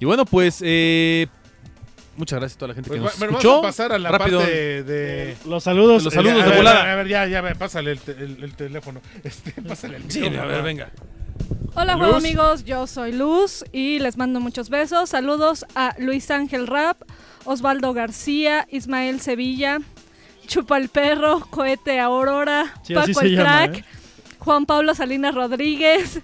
[0.00, 1.26] Y bueno, pues eh,
[2.16, 3.48] muchas gracias a toda la gente Pues, que nos bueno, escuchó.
[3.50, 4.38] vamos a pasar a la Rápido.
[4.40, 6.04] parte de, de- Los saludos.
[6.04, 6.92] Los saludos a de ver, volada.
[6.92, 9.00] A ver, ya, ya, pásale el, te- el- el teléfono.
[9.24, 10.42] Este, pásale el Sí, micrófono.
[10.42, 10.90] a ver, venga.
[11.74, 12.00] Hola, Luz.
[12.02, 15.10] juego amigos, yo soy Luz y les mando muchos besos.
[15.10, 17.00] Saludos a Luis Ángel Rap,
[17.44, 19.78] Osvaldo García, Ismael Sevilla,
[20.46, 23.84] Chupa el Perro, Cohete Aurora, Sí, Paco el llama, Crack, ¿eh?
[24.40, 26.20] Juan Pablo Salinas Rodríguez,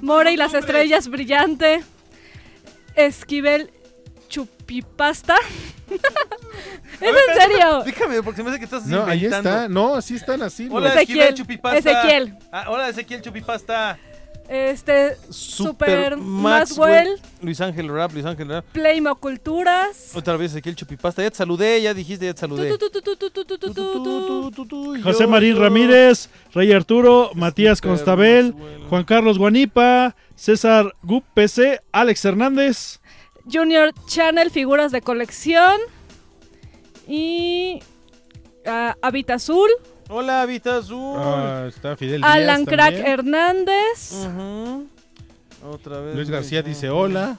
[0.00, 1.82] More y las Estrellas Brillante,
[2.94, 3.70] Esquivel
[4.28, 5.36] Chupipasta.
[7.00, 7.82] ¿Es en serio?
[7.84, 9.50] Déjame, porque se me hace que estás No, ahí inventando.
[9.50, 9.68] está.
[9.68, 10.66] No, así están así.
[10.70, 11.34] Hola, Ezequiel.
[11.34, 11.78] Chupipasta.
[11.78, 12.34] Ezequiel.
[12.50, 13.98] Ah, hola, Ezequiel Chupipasta.
[14.48, 18.64] Este, Super, Super Maxwell, Luis Ángel Rap, Luis Ángel Rap.
[18.72, 20.12] Playmo Culturas.
[20.14, 21.22] Otra vez aquí el Chupipasta.
[21.22, 22.76] Ya te saludé, ya dijiste, ya te saludé.
[25.02, 28.54] José Marín Ramírez, Rey Arturo, Matías Constabel,
[28.90, 33.00] Juan Carlos Guanipa, César Gup PC, Alex Hernández.
[33.50, 35.80] Junior Channel, figuras de colección.
[37.08, 37.80] Y.
[38.66, 39.68] Uh, Habita Azul.
[40.08, 41.16] Hola, Vita Azul.
[41.18, 42.94] Ah, está Fidel Díaz Alan Crack.
[42.94, 44.26] Hernández.
[45.66, 46.14] Otra vez.
[46.14, 47.38] Luis García dice hola.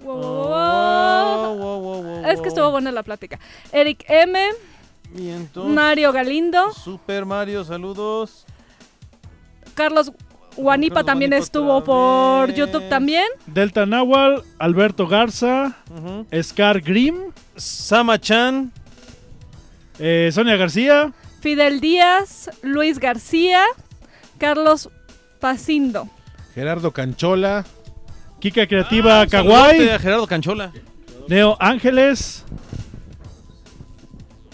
[0.00, 1.56] Wow, wow, wow, Wow, wow.
[1.58, 3.38] wow, wow, wow, Es que estuvo buena la plática.
[3.72, 4.38] Eric M.
[5.54, 6.72] Mario Galindo.
[6.72, 8.46] Super Mario, saludos.
[9.74, 10.12] Carlos
[10.56, 12.52] Guanipa Carlos también Guanipa estuvo por.
[12.52, 13.26] YouTube también.
[13.46, 15.76] Delta Nahual, Alberto Garza.
[16.42, 18.72] Scar Grimm, Sama Chan.
[19.98, 22.50] Eh, Sonia García, Fidel Díaz.
[22.62, 23.62] Luis García.
[24.38, 24.88] Carlos
[25.40, 26.08] Pacindo.
[26.54, 27.64] Gerardo Canchola.
[28.40, 30.72] Kika Creativa Ah, Kawaii, a Gerardo Canchola.
[31.28, 32.44] Neo Ángeles.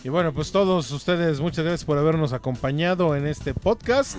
[0.03, 4.17] Y bueno, pues todos ustedes, muchas gracias por habernos acompañado en este podcast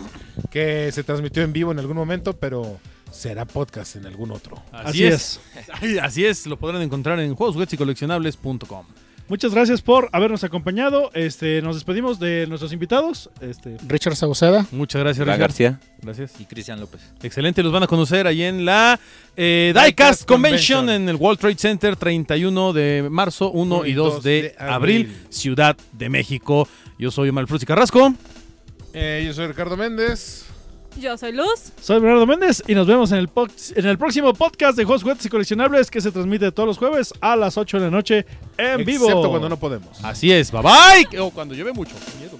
[0.49, 2.79] que se transmitió en vivo en algún momento, pero
[3.11, 4.61] será podcast en algún otro.
[4.71, 5.39] Así, es.
[5.81, 8.85] Ay, Así es, lo podrán encontrar en juegosjuguetesycoleccionables.com.
[9.27, 11.09] Muchas gracias por habernos acompañado.
[11.15, 13.29] Este, nos despedimos de nuestros invitados.
[13.41, 14.67] Este, Richard Sauceda.
[14.71, 15.39] Muchas gracias, Iván Richard.
[15.39, 15.79] García.
[16.01, 16.39] Gracias.
[16.39, 17.01] Y Cristian López.
[17.23, 18.99] Excelente, los van a conocer ahí en la
[19.35, 21.01] eh, Diecast Convention, Convention.
[21.01, 25.17] en el World Trade Center 31 de marzo, 1 y 2 de, abril, abril.
[25.29, 26.67] Ciudad de México.
[26.99, 28.13] Yo soy Omar Fruzi Carrasco.
[28.93, 30.45] Eh, yo soy Ricardo Méndez.
[30.99, 31.73] Yo soy Luz.
[31.81, 33.29] soy Bernardo Méndez y nos vemos en el,
[33.75, 37.13] en el próximo podcast de Juegos, Juguetes y Coleccionables que se transmite todos los jueves
[37.19, 38.25] a las 8 de la noche
[38.57, 39.05] en vivo.
[39.05, 40.03] Excepto cuando no podemos.
[40.03, 41.19] Así es, bye bye.
[41.19, 41.95] O cuando llueve mucho.
[42.19, 42.37] miedo.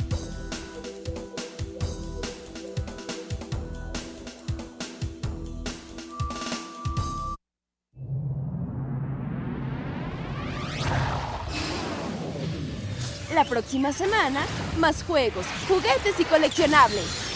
[13.34, 14.46] La próxima semana,
[14.80, 17.35] más juegos, juguetes y coleccionables.